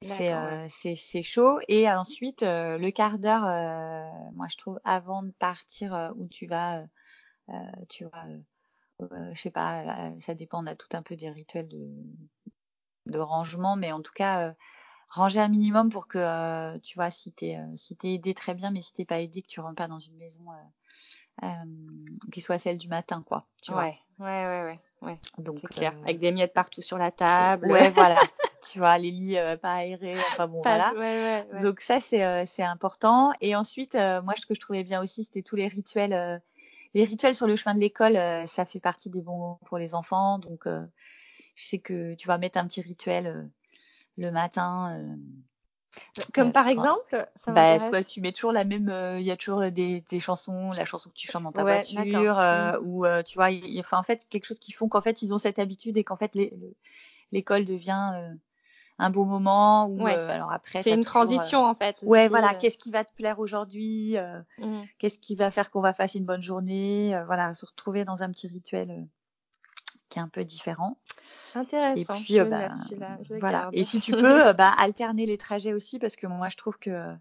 c'est 0.03 0.35
c'est 0.69 1.23
chaud. 1.23 1.59
Et 1.69 1.91
ensuite, 1.91 2.43
le 2.43 2.91
quart 2.91 3.19
d'heure, 3.19 3.43
moi 4.35 4.47
je 4.51 4.57
trouve, 4.59 4.79
avant 4.85 5.23
de 5.23 5.33
partir 5.33 6.13
où 6.17 6.29
tu 6.29 6.47
vas, 6.47 6.85
tu 7.89 8.05
vas, 8.05 8.27
je 9.33 9.41
sais 9.41 9.51
pas, 9.51 10.13
ça 10.21 10.35
dépend. 10.35 10.63
On 10.63 10.67
a 10.67 10.75
tout 10.75 10.95
un 10.95 11.03
peu 11.03 11.17
des 11.17 11.31
rituels 11.31 11.69
de 11.69 12.05
de 13.07 13.19
rangement, 13.19 13.77
mais 13.77 13.93
en 13.93 14.03
tout 14.03 14.13
cas 14.15 14.55
ranger 15.09 15.41
un 15.41 15.49
minimum 15.49 15.91
pour 15.91 16.09
que 16.09 16.19
euh, 16.19 16.79
tu 16.81 16.95
vois 16.97 17.11
si 17.11 17.33
t'es 17.33 17.57
euh, 17.57 17.75
si 17.75 17.97
t'es 17.97 18.13
aidé 18.13 18.35
très 18.35 18.55
bien 18.55 18.71
mais 18.71 18.81
si 18.81 18.93
t'es 18.93 19.05
pas 19.05 19.21
aidé 19.21 19.43
que 19.43 19.47
tu 19.47 19.61
rentres 19.61 19.77
pas 19.77 19.89
dans 19.89 19.99
une 19.99 20.17
maison 20.17 20.45
euh, 21.43 21.47
qui 22.33 22.41
soit 22.41 22.59
celle 22.59 22.79
du 22.79 22.89
matin 22.89 23.23
quoi 23.27 23.47
tu 23.63 23.73
ouais, 23.73 23.99
vois. 24.19 24.27
Ouais 24.27 24.47
ouais 24.47 24.63
ouais 24.63 24.81
ouais 25.03 25.19
donc 25.39 25.61
clair. 25.63 25.95
avec 26.03 26.19
des 26.19 26.33
miettes 26.33 26.55
partout 26.55 26.83
sur 26.83 26.99
la 26.99 27.11
table. 27.11 27.71
ouais 27.71 27.91
voilà. 27.95 28.21
Tu 28.69 28.79
vois 28.79 28.99
les 28.99 29.11
lits 29.11 29.37
pas 29.63 29.75
aérés 29.75 30.19
enfin 30.33 30.49
bon 30.49 30.63
voilà. 30.63 30.93
ouais, 30.95 31.47
ouais, 31.53 31.61
donc 31.61 31.81
ça 31.81 32.01
c'est 32.01 32.47
c'est 32.47 32.65
important. 32.65 33.33
Et 33.41 33.55
ensuite 33.55 33.95
moi 33.95 34.35
ce 34.37 34.47
que 34.47 34.55
je 34.55 34.61
trouvais 34.61 34.83
bien 34.83 35.01
aussi 35.01 35.25
c'était 35.25 35.43
tous 35.43 35.57
les 35.57 35.69
rituels 35.69 36.43
les 36.95 37.05
rituels 37.05 37.35
sur 37.35 37.47
le 37.47 37.55
chemin 37.55 37.75
de 37.75 37.81
l'école 37.81 38.19
ça 38.49 38.65
fait 38.65 38.81
partie 38.81 39.11
des 39.11 39.23
bons 39.23 39.59
pour 39.67 39.79
les 39.79 39.95
enfants. 39.95 40.39
Donc 40.39 40.65
je 40.67 41.65
sais 41.65 41.79
que 41.79 42.15
tu 42.15 42.27
vas 42.27 42.39
mettre 42.39 42.59
un 42.59 42.67
petit 42.67 42.81
rituel 42.81 43.49
le 44.17 44.31
matin. 44.31 44.99
Comme 46.35 46.53
par 46.53 46.69
exemple, 46.69 47.27
ça 47.37 47.53
bah, 47.53 47.79
soit 47.79 48.05
tu 48.05 48.21
mets 48.21 48.33
toujours 48.33 48.53
la 48.53 48.65
même, 48.65 48.93
il 49.19 49.25
y 49.25 49.31
a 49.31 49.37
toujours 49.37 49.61
des, 49.71 50.03
des, 50.03 50.21
chansons, 50.21 50.73
la 50.73 50.85
chanson 50.85 51.09
que 51.09 51.15
tu 51.15 51.27
chantes 51.27 51.45
dans 51.45 51.53
ta 51.53 51.63
voiture, 51.63 52.37
mmh. 52.37 52.79
ou 52.83 53.07
tu 53.25 53.39
vois, 53.39 53.51
il, 53.51 53.81
enfin, 53.81 53.99
en 53.99 54.03
fait 54.03 54.27
quelque 54.29 54.45
chose 54.45 54.59
qui 54.59 54.73
font 54.73 54.89
qu'en 54.89 55.01
fait 55.01 55.23
ils 55.23 55.33
ont 55.33 55.39
cette 55.39 55.59
habitude 55.59 55.97
et 55.97 56.05
qu'en 56.05 56.17
fait 56.17 56.37
l'école 57.33 57.65
devient 57.65 58.35
un 58.99 59.11
beau 59.11 59.25
moment 59.25 59.87
ou 59.87 60.07
alors 60.07 60.53
après 60.53 60.83
c'est 60.83 60.93
une 60.93 61.05
transition 61.05 61.65
en 61.65 61.75
fait 61.75 62.03
ouais 62.07 62.29
voilà 62.29 62.55
qu'est-ce 62.55 62.79
qui 62.79 62.91
va 62.91 63.05
te 63.05 63.13
plaire 63.13 63.39
aujourd'hui 63.39 64.17
mmh. 64.59 64.81
qu'est-ce 64.99 65.19
qui 65.19 65.35
va 65.35 65.51
faire 65.51 65.71
qu'on 65.71 65.83
va 65.83 65.93
passer 65.93 66.19
une 66.19 66.25
bonne 66.25 66.43
journée 66.43 67.19
voilà 67.27 67.55
se 67.55 67.67
retrouver 67.67 68.05
dans 68.05 68.23
un 68.23 68.31
petit 68.31 68.49
rituel 68.49 69.07
qui 70.09 70.19
est 70.19 70.23
un 70.23 70.29
peu 70.29 70.45
différent 70.45 70.99
intéressant 71.55 72.15
et 72.15 72.21
puis 72.23 72.41
bah, 72.41 72.69
voilà 73.41 73.71
et 73.73 73.85
si 73.85 74.01
tu 74.01 74.13
peux 74.17 74.53
bah, 74.53 74.73
alterner 74.79 75.27
les 75.27 75.39
trajets 75.39 75.73
aussi 75.73 75.99
parce 75.99 76.17
que 76.17 76.27
moi 76.27 76.49
je 76.49 76.57
trouve 76.57 76.79
que 76.79 77.15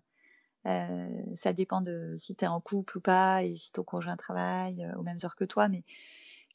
euh, 0.68 1.36
ça 1.36 1.54
dépend 1.54 1.82
de 1.82 2.16
si 2.18 2.36
tu 2.36 2.46
es 2.46 2.48
en 2.48 2.60
couple 2.60 2.98
ou 2.98 3.02
pas 3.02 3.44
et 3.44 3.56
si 3.56 3.72
ton 3.72 3.84
conjoint 3.84 4.18
travaille 4.18 4.86
aux 4.98 5.04
mêmes 5.04 5.20
heures 5.24 5.36
que 5.36 5.46
toi 5.46 5.68
mais 5.68 5.84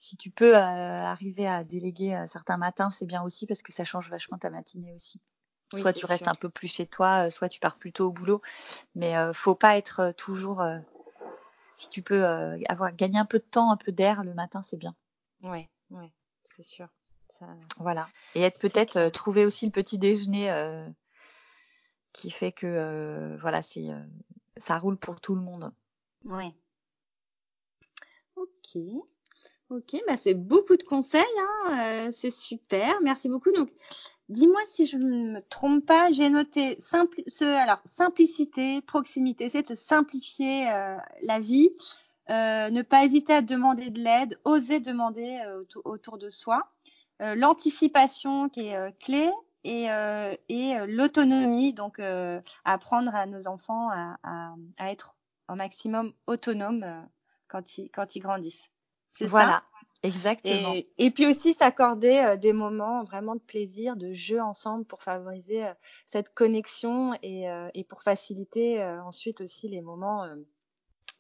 si 0.01 0.17
tu 0.17 0.31
peux 0.31 0.57
euh, 0.57 0.61
arriver 0.61 1.47
à 1.47 1.63
déléguer 1.63 2.15
euh, 2.15 2.27
certains 2.27 2.57
matins, 2.57 2.91
c'est 2.91 3.05
bien 3.05 3.23
aussi 3.23 3.47
parce 3.47 3.63
que 3.63 3.71
ça 3.71 3.85
change 3.85 4.11
vachement 4.11 4.39
ta 4.39 4.49
matinée 4.49 4.95
aussi. 4.95 5.21
soit 5.77 5.93
tu 5.93 6.07
restes 6.07 6.27
un 6.27 6.35
peu 6.35 6.49
plus 6.49 6.69
chez 6.69 6.87
toi, 6.87 7.27
euh, 7.27 7.31
soit 7.31 7.51
tu 7.51 7.61
pars 7.61 7.77
plutôt 7.77 8.09
au 8.09 8.13
boulot. 8.13 8.41
Mais 8.95 9.17
euh, 9.17 9.35
faut 9.35 9.55
pas 9.55 9.77
être 9.77 10.13
toujours. 10.17 10.65
si 11.77 11.91
tu 11.91 12.03
peux 12.03 12.25
avoir 12.69 12.95
gagner 12.97 13.19
un 13.19 13.27
peu 13.27 13.39
de 13.39 13.45
temps, 13.45 13.71
un 13.71 13.77
peu 13.77 13.93
d'air 13.93 14.25
le 14.25 14.33
matin, 14.33 14.63
c'est 14.63 14.79
bien. 14.79 14.97
Ouais, 15.43 15.69
ouais, 15.91 16.11
c'est 16.57 16.65
sûr. 16.65 16.89
Ça... 17.29 17.47
Voilà. 17.79 18.09
Et 18.35 18.43
être 18.43 18.59
peut-être 18.59 19.09
trouver 19.11 19.45
aussi 19.45 19.67
le 19.67 19.73
petit 19.73 19.99
déjeuner 19.99 20.51
qui 22.13 22.31
fait 22.31 22.53
que 22.53 23.37
voilà, 23.39 23.63
c'est 23.63 23.87
ça 24.57 24.79
roule 24.79 24.99
pour 24.99 25.21
tout 25.21 25.35
le 25.35 25.41
monde. 25.41 25.73
Ouais. 26.25 26.55
Ok. 28.37 28.79
Ok, 29.71 29.95
bah 30.09 30.17
c'est 30.17 30.35
beaucoup 30.35 30.77
de 30.77 30.83
conseils, 30.83 31.23
hein, 31.39 32.09
euh, 32.09 32.11
c'est 32.13 32.33
super, 32.33 33.01
merci 33.03 33.29
beaucoup. 33.29 33.53
Donc, 33.53 33.71
dis-moi 34.29 34.61
si 34.65 34.85
je 34.85 34.97
ne 34.97 35.35
me 35.35 35.41
trompe 35.49 35.87
pas, 35.87 36.11
j'ai 36.11 36.29
noté 36.29 36.77
ce, 36.81 37.45
alors 37.45 37.79
simplicité, 37.85 38.81
proximité, 38.81 39.49
c'est 39.49 39.63
de 39.63 39.69
se 39.69 39.77
simplifier 39.77 40.69
euh, 40.73 40.97
la 41.23 41.39
vie, 41.39 41.71
euh, 42.31 42.71
ne 42.71 42.83
pas 42.83 43.05
hésiter 43.05 43.35
à 43.35 43.43
demander 43.43 43.91
de 43.91 44.01
l'aide, 44.01 44.39
oser 44.45 44.81
demander 44.81 45.41
autour 45.85 46.19
de 46.19 46.31
soi, 46.31 46.71
l'anticipation 47.19 48.49
qui 48.49 48.69
est 48.69 48.99
clé 48.99 49.31
et, 49.65 49.89
et 50.49 50.87
l'autonomie, 50.87 51.75
donc 51.75 52.01
apprendre 52.65 53.15
à 53.15 53.27
nos 53.27 53.47
enfants 53.47 53.91
à, 53.91 54.19
à, 54.23 54.55
à, 54.79 54.91
être 54.91 55.17
au 55.49 55.55
maximum 55.55 56.13
autonomes 56.27 57.07
quand 57.49 57.77
ils, 57.77 57.91
quand 57.91 58.17
ils 58.17 58.21
grandissent. 58.21 58.71
Voilà, 59.27 59.63
exactement. 60.03 60.73
Et, 60.75 60.87
et, 60.99 61.11
puis 61.11 61.27
aussi 61.27 61.53
s'accorder 61.53 62.19
euh, 62.19 62.37
des 62.37 62.53
moments 62.53 63.03
vraiment 63.05 63.35
de 63.35 63.41
plaisir, 63.41 63.97
de 63.97 64.13
jeu 64.13 64.41
ensemble 64.41 64.85
pour 64.85 65.03
favoriser 65.03 65.67
euh, 65.67 65.75
cette 66.07 66.33
connexion 66.33 67.15
et, 67.23 67.51
euh, 67.51 67.69
et 67.75 67.85
pour 67.85 68.03
faciliter 68.03 68.83
ensuite 68.83 69.41
aussi 69.41 69.69
les 69.69 69.83
moments, 69.83 70.27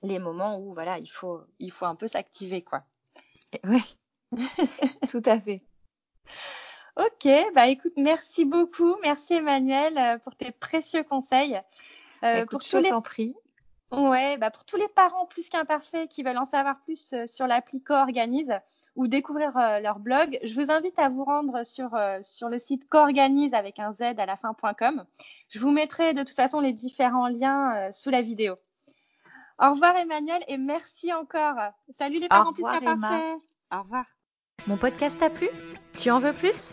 les 0.03 0.19
moments 0.19 0.59
où 0.59 0.73
voilà, 0.73 0.99
il 0.99 1.11
faut, 1.11 1.41
il 1.59 1.71
faut 1.71 1.87
un 1.87 1.95
peu 1.95 2.09
s'activer 2.09 2.63
quoi. 2.63 2.85
Oui, 3.65 3.83
tout 5.09 5.23
à 5.25 5.41
fait. 5.41 5.61
Ok, 6.97 7.29
bah 7.55 7.69
écoute, 7.69 7.93
merci 7.97 8.45
beaucoup, 8.45 8.97
merci 9.03 9.35
Emmanuel 9.35 10.21
pour 10.21 10.37
tes 10.37 10.53
précieux 10.53 11.05
conseils. 11.05 11.61
Euh, 12.23 12.43
écoute, 12.43 12.51
pour 12.51 12.61
je 12.61 12.89
t'en 12.89 13.03
prie. 13.03 13.35
Ouais, 13.93 14.37
bah 14.39 14.53
pour 14.53 14.65
tous 14.65 14.77
les 14.77 14.87
parents 14.87 15.27
plus 15.27 15.49
qu'imparfaits 15.49 16.09
qui 16.09 16.23
veulent 16.23 16.39
en 16.39 16.45
savoir 16.45 16.79
plus 16.83 17.13
euh, 17.13 17.27
sur 17.27 17.49
l'appli 17.49 17.83
Coorganise 17.83 18.53
ou 18.95 19.09
découvrir 19.09 19.57
euh, 19.57 19.81
leur 19.81 19.99
blog, 19.99 20.39
je 20.45 20.55
vous 20.55 20.71
invite 20.71 20.97
à 21.01 21.09
vous 21.09 21.25
rendre 21.25 21.67
sur, 21.67 21.97
euh, 21.97 22.21
sur 22.23 22.49
le 22.49 22.59
site 22.59 22.89
coorganise 22.89 23.53
avec 23.53 23.81
un 23.81 23.93
Z 23.93 24.03
à 24.03 24.27
la 24.27 24.37
fin.com. 24.37 25.05
Je 25.49 25.59
vous 25.59 25.73
mettrai 25.73 26.15
de 26.15 26.23
toute 26.23 26.37
façon 26.37 26.61
les 26.61 26.73
différents 26.73 27.27
liens 27.27 27.91
sous 27.91 28.11
la 28.11 28.23
vidéo. 28.23 28.55
Au 29.61 29.73
revoir 29.73 29.95
Emmanuel 29.97 30.43
et 30.49 30.57
merci 30.57 31.13
encore. 31.13 31.57
Salut 31.91 32.19
les 32.19 32.29
parents 32.29 32.53
plus 32.53 32.63
qu'imparfaits. 32.63 33.35
Au 33.71 33.83
revoir. 33.83 34.07
Mon 34.67 34.79
podcast 34.79 35.19
t'a 35.19 35.29
plu? 35.29 35.49
Tu 35.99 36.11
en 36.11 36.19
veux 36.19 36.33
plus? 36.33 36.73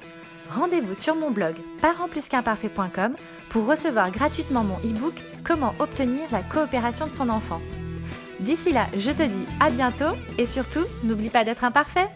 Rendez-vous 0.49 0.93
sur 0.93 1.15
mon 1.15 1.29
blog 1.29 1.57
parentsplusqu'imparfait.com 1.81 3.15
pour 3.49 3.65
recevoir 3.65 4.11
gratuitement 4.11 4.63
mon 4.63 4.77
e-book 4.77 5.15
Comment 5.43 5.73
obtenir 5.79 6.31
la 6.31 6.43
coopération 6.43 7.05
de 7.05 7.11
son 7.11 7.29
enfant. 7.29 7.59
D'ici 8.39 8.71
là, 8.71 8.87
je 8.95 9.11
te 9.11 9.23
dis 9.23 9.45
à 9.59 9.69
bientôt 9.69 10.15
et 10.37 10.47
surtout, 10.47 10.85
n'oublie 11.03 11.29
pas 11.29 11.43
d'être 11.43 11.65
imparfait. 11.65 12.07